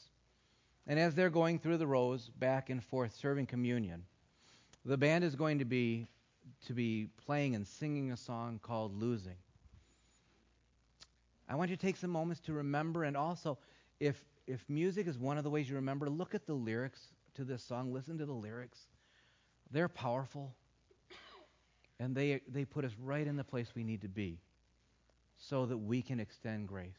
And 0.85 0.99
as 0.99 1.15
they're 1.15 1.29
going 1.29 1.59
through 1.59 1.77
the 1.77 1.87
rows, 1.87 2.29
back 2.37 2.69
and 2.69 2.83
forth, 2.83 3.15
serving 3.15 3.47
communion, 3.47 4.03
the 4.85 4.97
band 4.97 5.23
is 5.23 5.35
going 5.35 5.59
to 5.59 5.65
be 5.65 6.07
to 6.67 6.73
be 6.73 7.07
playing 7.25 7.55
and 7.55 7.65
singing 7.65 8.11
a 8.11 8.17
song 8.17 8.59
called 8.61 8.93
Losing. 8.99 9.37
I 11.47 11.55
want 11.55 11.69
you 11.69 11.77
to 11.77 11.81
take 11.81 11.95
some 11.95 12.09
moments 12.09 12.41
to 12.41 12.53
remember 12.53 13.05
and 13.05 13.15
also 13.15 13.57
if 13.99 14.21
if 14.45 14.69
music 14.69 15.07
is 15.07 15.17
one 15.17 15.37
of 15.37 15.45
the 15.45 15.49
ways 15.49 15.69
you 15.69 15.75
remember, 15.77 16.09
look 16.09 16.35
at 16.35 16.45
the 16.45 16.53
lyrics 16.53 17.13
to 17.35 17.45
this 17.45 17.63
song, 17.63 17.93
listen 17.93 18.17
to 18.17 18.25
the 18.25 18.33
lyrics. 18.33 18.87
They're 19.71 19.87
powerful. 19.87 20.53
And 22.03 22.13
they, 22.13 22.41
they 22.49 22.65
put 22.65 22.83
us 22.83 22.91
right 23.01 23.25
in 23.25 23.37
the 23.37 23.45
place 23.45 23.69
we 23.73 23.85
need 23.85 24.01
to 24.01 24.09
be 24.09 24.37
so 25.37 25.65
that 25.65 25.77
we 25.77 26.01
can 26.01 26.19
extend 26.19 26.67
grace. 26.67 26.91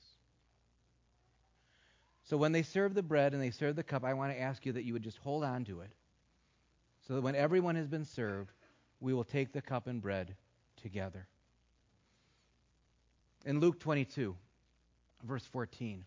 So 2.22 2.38
when 2.38 2.52
they 2.52 2.62
serve 2.62 2.94
the 2.94 3.02
bread 3.02 3.34
and 3.34 3.42
they 3.42 3.50
serve 3.50 3.76
the 3.76 3.82
cup, 3.82 4.02
I 4.02 4.14
want 4.14 4.32
to 4.32 4.40
ask 4.40 4.64
you 4.64 4.72
that 4.72 4.84
you 4.84 4.94
would 4.94 5.02
just 5.02 5.18
hold 5.18 5.44
on 5.44 5.62
to 5.66 5.80
it. 5.80 5.90
So 7.06 7.16
that 7.16 7.20
when 7.20 7.34
everyone 7.34 7.76
has 7.76 7.86
been 7.86 8.06
served, 8.06 8.52
we 8.98 9.12
will 9.12 9.24
take 9.24 9.52
the 9.52 9.60
cup 9.60 9.88
and 9.88 10.00
bread 10.00 10.36
together. 10.82 11.26
In 13.44 13.60
Luke 13.60 13.78
22, 13.80 14.34
verse 15.22 15.44
14, 15.44 16.02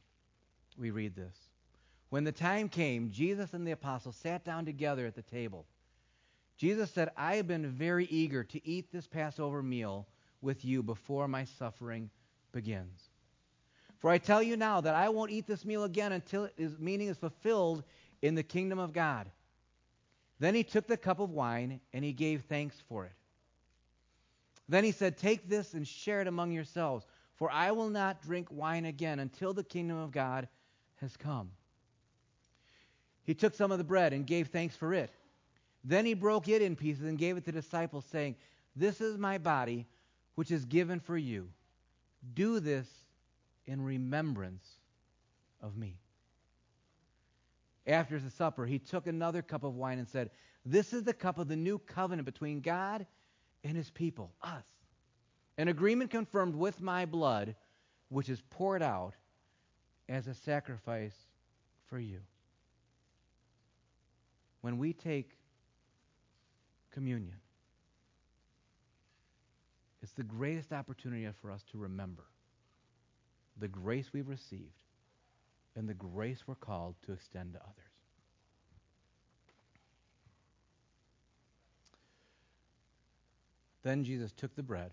we 0.75 0.89
read 0.89 1.15
this. 1.15 1.35
When 2.09 2.23
the 2.23 2.31
time 2.31 2.67
came, 2.67 3.11
Jesus 3.11 3.53
and 3.53 3.67
the 3.67 3.73
apostles 3.73 4.15
sat 4.15 4.43
down 4.43 4.65
together 4.65 5.05
at 5.05 5.13
the 5.13 5.21
table. 5.21 5.67
Jesus 6.57 6.91
said, 6.91 7.11
I 7.15 7.35
have 7.35 7.47
been 7.47 7.67
very 7.67 8.05
eager 8.05 8.43
to 8.43 8.67
eat 8.67 8.91
this 8.91 9.07
Passover 9.07 9.61
meal 9.61 10.07
with 10.41 10.65
you 10.65 10.81
before 10.81 11.27
my 11.27 11.45
suffering 11.45 12.09
begins. 12.51 13.09
For 13.99 14.09
I 14.09 14.17
tell 14.17 14.41
you 14.41 14.57
now 14.57 14.81
that 14.81 14.95
I 14.95 15.09
won't 15.09 15.31
eat 15.31 15.47
this 15.47 15.65
meal 15.65 15.83
again 15.83 16.11
until 16.11 16.49
its 16.57 16.79
meaning 16.79 17.07
is 17.07 17.17
fulfilled 17.17 17.83
in 18.21 18.35
the 18.35 18.43
kingdom 18.43 18.79
of 18.79 18.93
God. 18.93 19.29
Then 20.39 20.55
he 20.55 20.63
took 20.63 20.87
the 20.87 20.97
cup 20.97 21.19
of 21.19 21.31
wine 21.31 21.79
and 21.93 22.03
he 22.03 22.13
gave 22.13 22.43
thanks 22.43 22.75
for 22.87 23.05
it. 23.05 23.13
Then 24.69 24.83
he 24.83 24.91
said, 24.91 25.17
Take 25.17 25.47
this 25.47 25.73
and 25.73 25.87
share 25.87 26.21
it 26.21 26.27
among 26.27 26.51
yourselves, 26.51 27.05
for 27.35 27.51
I 27.51 27.71
will 27.71 27.89
not 27.89 28.21
drink 28.21 28.47
wine 28.51 28.85
again 28.85 29.19
until 29.19 29.53
the 29.53 29.63
kingdom 29.63 29.97
of 29.97 30.11
God 30.11 30.47
has 30.97 31.15
come. 31.15 31.51
He 33.23 33.33
took 33.33 33.55
some 33.55 33.71
of 33.71 33.77
the 33.77 33.83
bread 33.83 34.13
and 34.13 34.25
gave 34.25 34.47
thanks 34.47 34.75
for 34.75 34.93
it. 34.93 35.11
Then 35.87 36.05
he 36.05 36.13
broke 36.13 36.49
it 36.49 36.61
in 36.61 36.75
pieces 36.75 37.05
and 37.05 37.17
gave 37.17 37.37
it 37.37 37.45
to 37.45 37.51
the 37.53 37.61
disciples, 37.61 38.03
saying, 38.11 38.35
This 38.75 38.99
is 38.99 39.17
my 39.17 39.37
body, 39.37 39.87
which 40.35 40.51
is 40.51 40.65
given 40.65 40.99
for 40.99 41.17
you. 41.17 41.47
Do 42.33 42.59
this 42.59 42.87
in 43.67 43.81
remembrance 43.81 44.67
of 45.61 45.77
me. 45.77 45.95
After 47.87 48.19
the 48.19 48.29
supper, 48.29 48.65
he 48.65 48.79
took 48.79 49.07
another 49.07 49.41
cup 49.41 49.63
of 49.63 49.75
wine 49.75 49.97
and 49.97 50.07
said, 50.07 50.29
This 50.65 50.91
is 50.91 51.03
the 51.03 51.13
cup 51.13 51.37
of 51.37 51.47
the 51.47 51.55
new 51.55 51.79
covenant 51.79 52.25
between 52.25 52.59
God 52.59 53.05
and 53.63 53.77
his 53.77 53.89
people, 53.89 54.33
us. 54.41 54.65
An 55.57 55.69
agreement 55.69 56.11
confirmed 56.11 56.53
with 56.53 56.81
my 56.81 57.05
blood, 57.05 57.55
which 58.09 58.27
is 58.27 58.41
poured 58.49 58.83
out 58.83 59.13
as 60.09 60.27
a 60.27 60.33
sacrifice 60.33 61.15
for 61.85 61.97
you. 61.97 62.19
When 64.59 64.77
we 64.77 64.91
take 64.91 65.36
communion. 66.97 67.37
It's 70.01 70.13
the 70.13 70.23
greatest 70.23 70.73
opportunity 70.73 71.27
for 71.39 71.51
us 71.51 71.63
to 71.71 71.77
remember 71.77 72.23
the 73.59 73.67
grace 73.67 74.07
we've 74.11 74.27
received 74.27 74.73
and 75.75 75.87
the 75.87 75.93
grace 75.93 76.45
we're 76.47 76.55
called 76.55 76.95
to 77.05 77.13
extend 77.13 77.53
to 77.53 77.59
others. 77.59 77.93
Then 83.83 84.03
Jesus 84.03 84.31
took 84.31 84.55
the 84.55 84.63
bread 84.63 84.89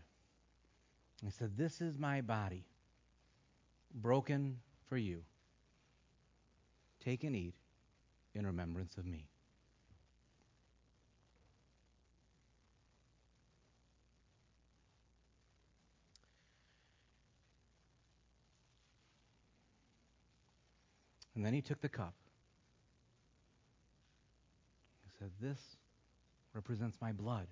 and 1.22 1.30
he 1.32 1.34
said, 1.38 1.56
This 1.56 1.80
is 1.80 1.98
my 1.98 2.20
body, 2.20 2.66
broken 3.94 4.58
for 4.90 4.98
you. 4.98 5.22
Take 7.02 7.24
and 7.24 7.34
eat 7.34 7.54
in 8.34 8.46
remembrance 8.46 8.98
of 8.98 9.06
me. 9.06 9.26
And 21.34 21.44
then 21.44 21.52
he 21.52 21.60
took 21.60 21.80
the 21.80 21.88
cup. 21.88 22.14
He 25.04 25.10
said, 25.18 25.30
This 25.40 25.58
represents 26.52 26.96
my 27.00 27.12
blood, 27.12 27.48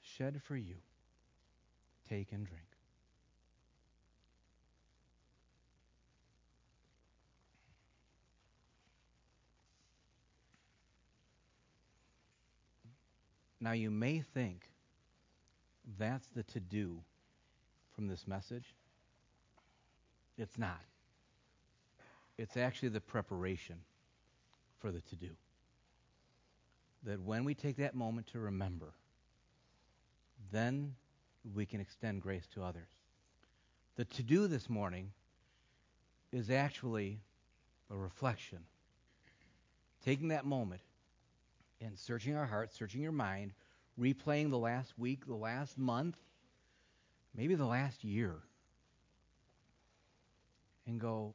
shed 0.00 0.40
for 0.42 0.56
you. 0.56 0.76
Take 2.08 2.32
and 2.32 2.44
drink. 2.44 2.64
Now, 13.60 13.72
you 13.72 13.92
may 13.92 14.18
think 14.18 14.68
that's 15.96 16.26
the 16.34 16.42
to 16.42 16.58
do 16.58 16.98
from 17.94 18.08
this 18.08 18.26
message. 18.26 18.74
It's 20.36 20.58
not. 20.58 20.80
It's 22.38 22.56
actually 22.56 22.90
the 22.90 23.00
preparation 23.00 23.76
for 24.80 24.90
the 24.90 25.00
to 25.00 25.16
do. 25.16 25.30
That 27.04 27.20
when 27.20 27.44
we 27.44 27.54
take 27.54 27.76
that 27.76 27.94
moment 27.94 28.28
to 28.28 28.38
remember, 28.38 28.92
then 30.50 30.94
we 31.54 31.66
can 31.66 31.80
extend 31.80 32.22
grace 32.22 32.46
to 32.54 32.62
others. 32.62 32.88
The 33.96 34.04
to 34.04 34.22
do 34.22 34.46
this 34.46 34.70
morning 34.70 35.10
is 36.32 36.50
actually 36.50 37.20
a 37.90 37.96
reflection. 37.96 38.58
Taking 40.04 40.28
that 40.28 40.44
moment 40.44 40.80
and 41.80 41.98
searching 41.98 42.36
our 42.36 42.46
hearts, 42.46 42.76
searching 42.76 43.02
your 43.02 43.12
mind, 43.12 43.52
replaying 44.00 44.50
the 44.50 44.58
last 44.58 44.98
week, 44.98 45.26
the 45.26 45.34
last 45.34 45.78
month, 45.78 46.16
maybe 47.36 47.54
the 47.54 47.66
last 47.66 48.02
year, 48.02 48.36
and 50.86 51.00
go, 51.00 51.34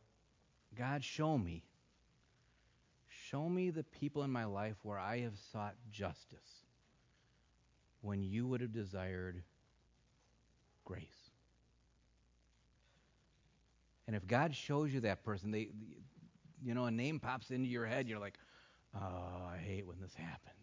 God, 0.77 1.03
show 1.03 1.37
me. 1.37 1.63
Show 3.07 3.49
me 3.49 3.71
the 3.71 3.83
people 3.83 4.23
in 4.23 4.31
my 4.31 4.45
life 4.45 4.75
where 4.83 4.99
I 4.99 5.19
have 5.21 5.37
sought 5.51 5.75
justice 5.91 6.63
when 8.01 8.23
you 8.23 8.47
would 8.47 8.61
have 8.61 8.71
desired 8.71 9.43
grace. 10.85 11.31
And 14.05 14.15
if 14.15 14.25
God 14.25 14.55
shows 14.55 14.93
you 14.93 15.01
that 15.01 15.23
person, 15.23 15.51
they, 15.51 15.69
you 16.63 16.73
know, 16.73 16.85
a 16.85 16.91
name 16.91 17.19
pops 17.19 17.51
into 17.51 17.67
your 17.67 17.85
head, 17.85 18.07
you're 18.07 18.19
like, 18.19 18.37
oh, 18.95 19.49
I 19.51 19.57
hate 19.57 19.85
when 19.85 19.99
this 19.99 20.13
happens. 20.13 20.53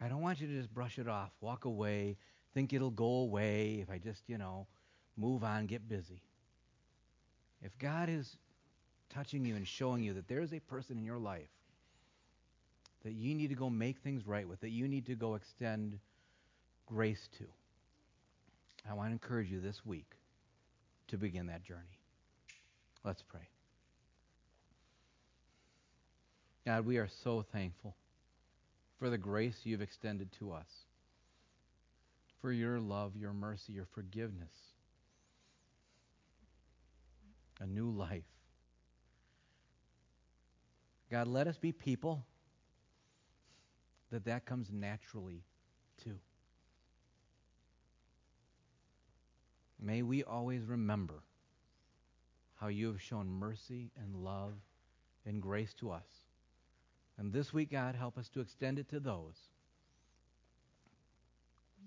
I 0.00 0.08
don't 0.08 0.22
want 0.22 0.40
you 0.40 0.48
to 0.48 0.54
just 0.54 0.72
brush 0.72 0.98
it 0.98 1.06
off, 1.06 1.30
walk 1.40 1.66
away, 1.66 2.16
think 2.54 2.72
it'll 2.72 2.90
go 2.90 3.18
away 3.18 3.78
if 3.82 3.90
I 3.90 3.98
just, 3.98 4.22
you 4.26 4.38
know, 4.38 4.66
move 5.16 5.44
on, 5.44 5.66
get 5.66 5.88
busy. 5.88 6.22
If 7.62 7.78
God 7.78 8.08
is 8.08 8.36
touching 9.12 9.44
you 9.44 9.56
and 9.56 9.66
showing 9.66 10.02
you 10.02 10.14
that 10.14 10.28
there 10.28 10.40
is 10.40 10.52
a 10.52 10.60
person 10.60 10.98
in 10.98 11.04
your 11.04 11.18
life 11.18 11.48
that 13.04 13.12
you 13.12 13.34
need 13.34 13.48
to 13.48 13.54
go 13.54 13.70
make 13.70 13.98
things 13.98 14.26
right 14.26 14.48
with, 14.48 14.60
that 14.60 14.70
you 14.70 14.86
need 14.86 15.06
to 15.06 15.14
go 15.14 15.34
extend 15.34 15.98
grace 16.86 17.28
to, 17.38 17.44
I 18.88 18.94
want 18.94 19.08
to 19.08 19.12
encourage 19.12 19.50
you 19.50 19.60
this 19.60 19.84
week 19.84 20.10
to 21.08 21.16
begin 21.16 21.46
that 21.46 21.62
journey. 21.64 21.98
Let's 23.04 23.22
pray. 23.22 23.48
God, 26.66 26.86
we 26.86 26.98
are 26.98 27.08
so 27.24 27.44
thankful 27.52 27.94
for 28.98 29.08
the 29.08 29.18
grace 29.18 29.56
you've 29.64 29.80
extended 29.80 30.30
to 30.38 30.52
us, 30.52 30.68
for 32.40 32.52
your 32.52 32.78
love, 32.78 33.16
your 33.16 33.32
mercy, 33.32 33.72
your 33.72 33.86
forgiveness, 33.94 34.52
a 37.60 37.66
new 37.66 37.90
life. 37.90 38.24
God, 41.10 41.28
let 41.28 41.46
us 41.46 41.58
be 41.58 41.72
people 41.72 42.24
that 44.10 44.24
that 44.24 44.46
comes 44.46 44.70
naturally 44.72 45.44
to. 46.04 46.10
May 49.80 50.02
we 50.02 50.24
always 50.24 50.64
remember 50.64 51.22
how 52.60 52.68
you 52.68 52.88
have 52.88 53.00
shown 53.00 53.28
mercy 53.28 53.90
and 54.02 54.14
love 54.14 54.52
and 55.24 55.40
grace 55.40 55.72
to 55.74 55.90
us. 55.90 56.26
And 57.18 57.32
this 57.32 57.52
week, 57.52 57.70
God, 57.70 57.94
help 57.94 58.18
us 58.18 58.28
to 58.30 58.40
extend 58.40 58.78
it 58.78 58.88
to 58.90 59.00
those 59.00 59.36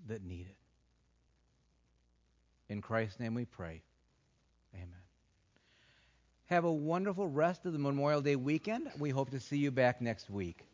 that 0.08 0.24
need 0.24 0.46
it. 0.48 0.56
In 2.68 2.80
Christ's 2.80 3.20
name 3.20 3.34
we 3.34 3.44
pray. 3.44 3.82
Amen. 4.74 5.03
Have 6.48 6.64
a 6.64 6.72
wonderful 6.72 7.26
rest 7.26 7.64
of 7.64 7.72
the 7.72 7.78
Memorial 7.78 8.20
Day 8.20 8.36
weekend. 8.36 8.90
We 8.98 9.08
hope 9.08 9.30
to 9.30 9.40
see 9.40 9.56
you 9.56 9.70
back 9.70 10.02
next 10.02 10.28
week. 10.28 10.66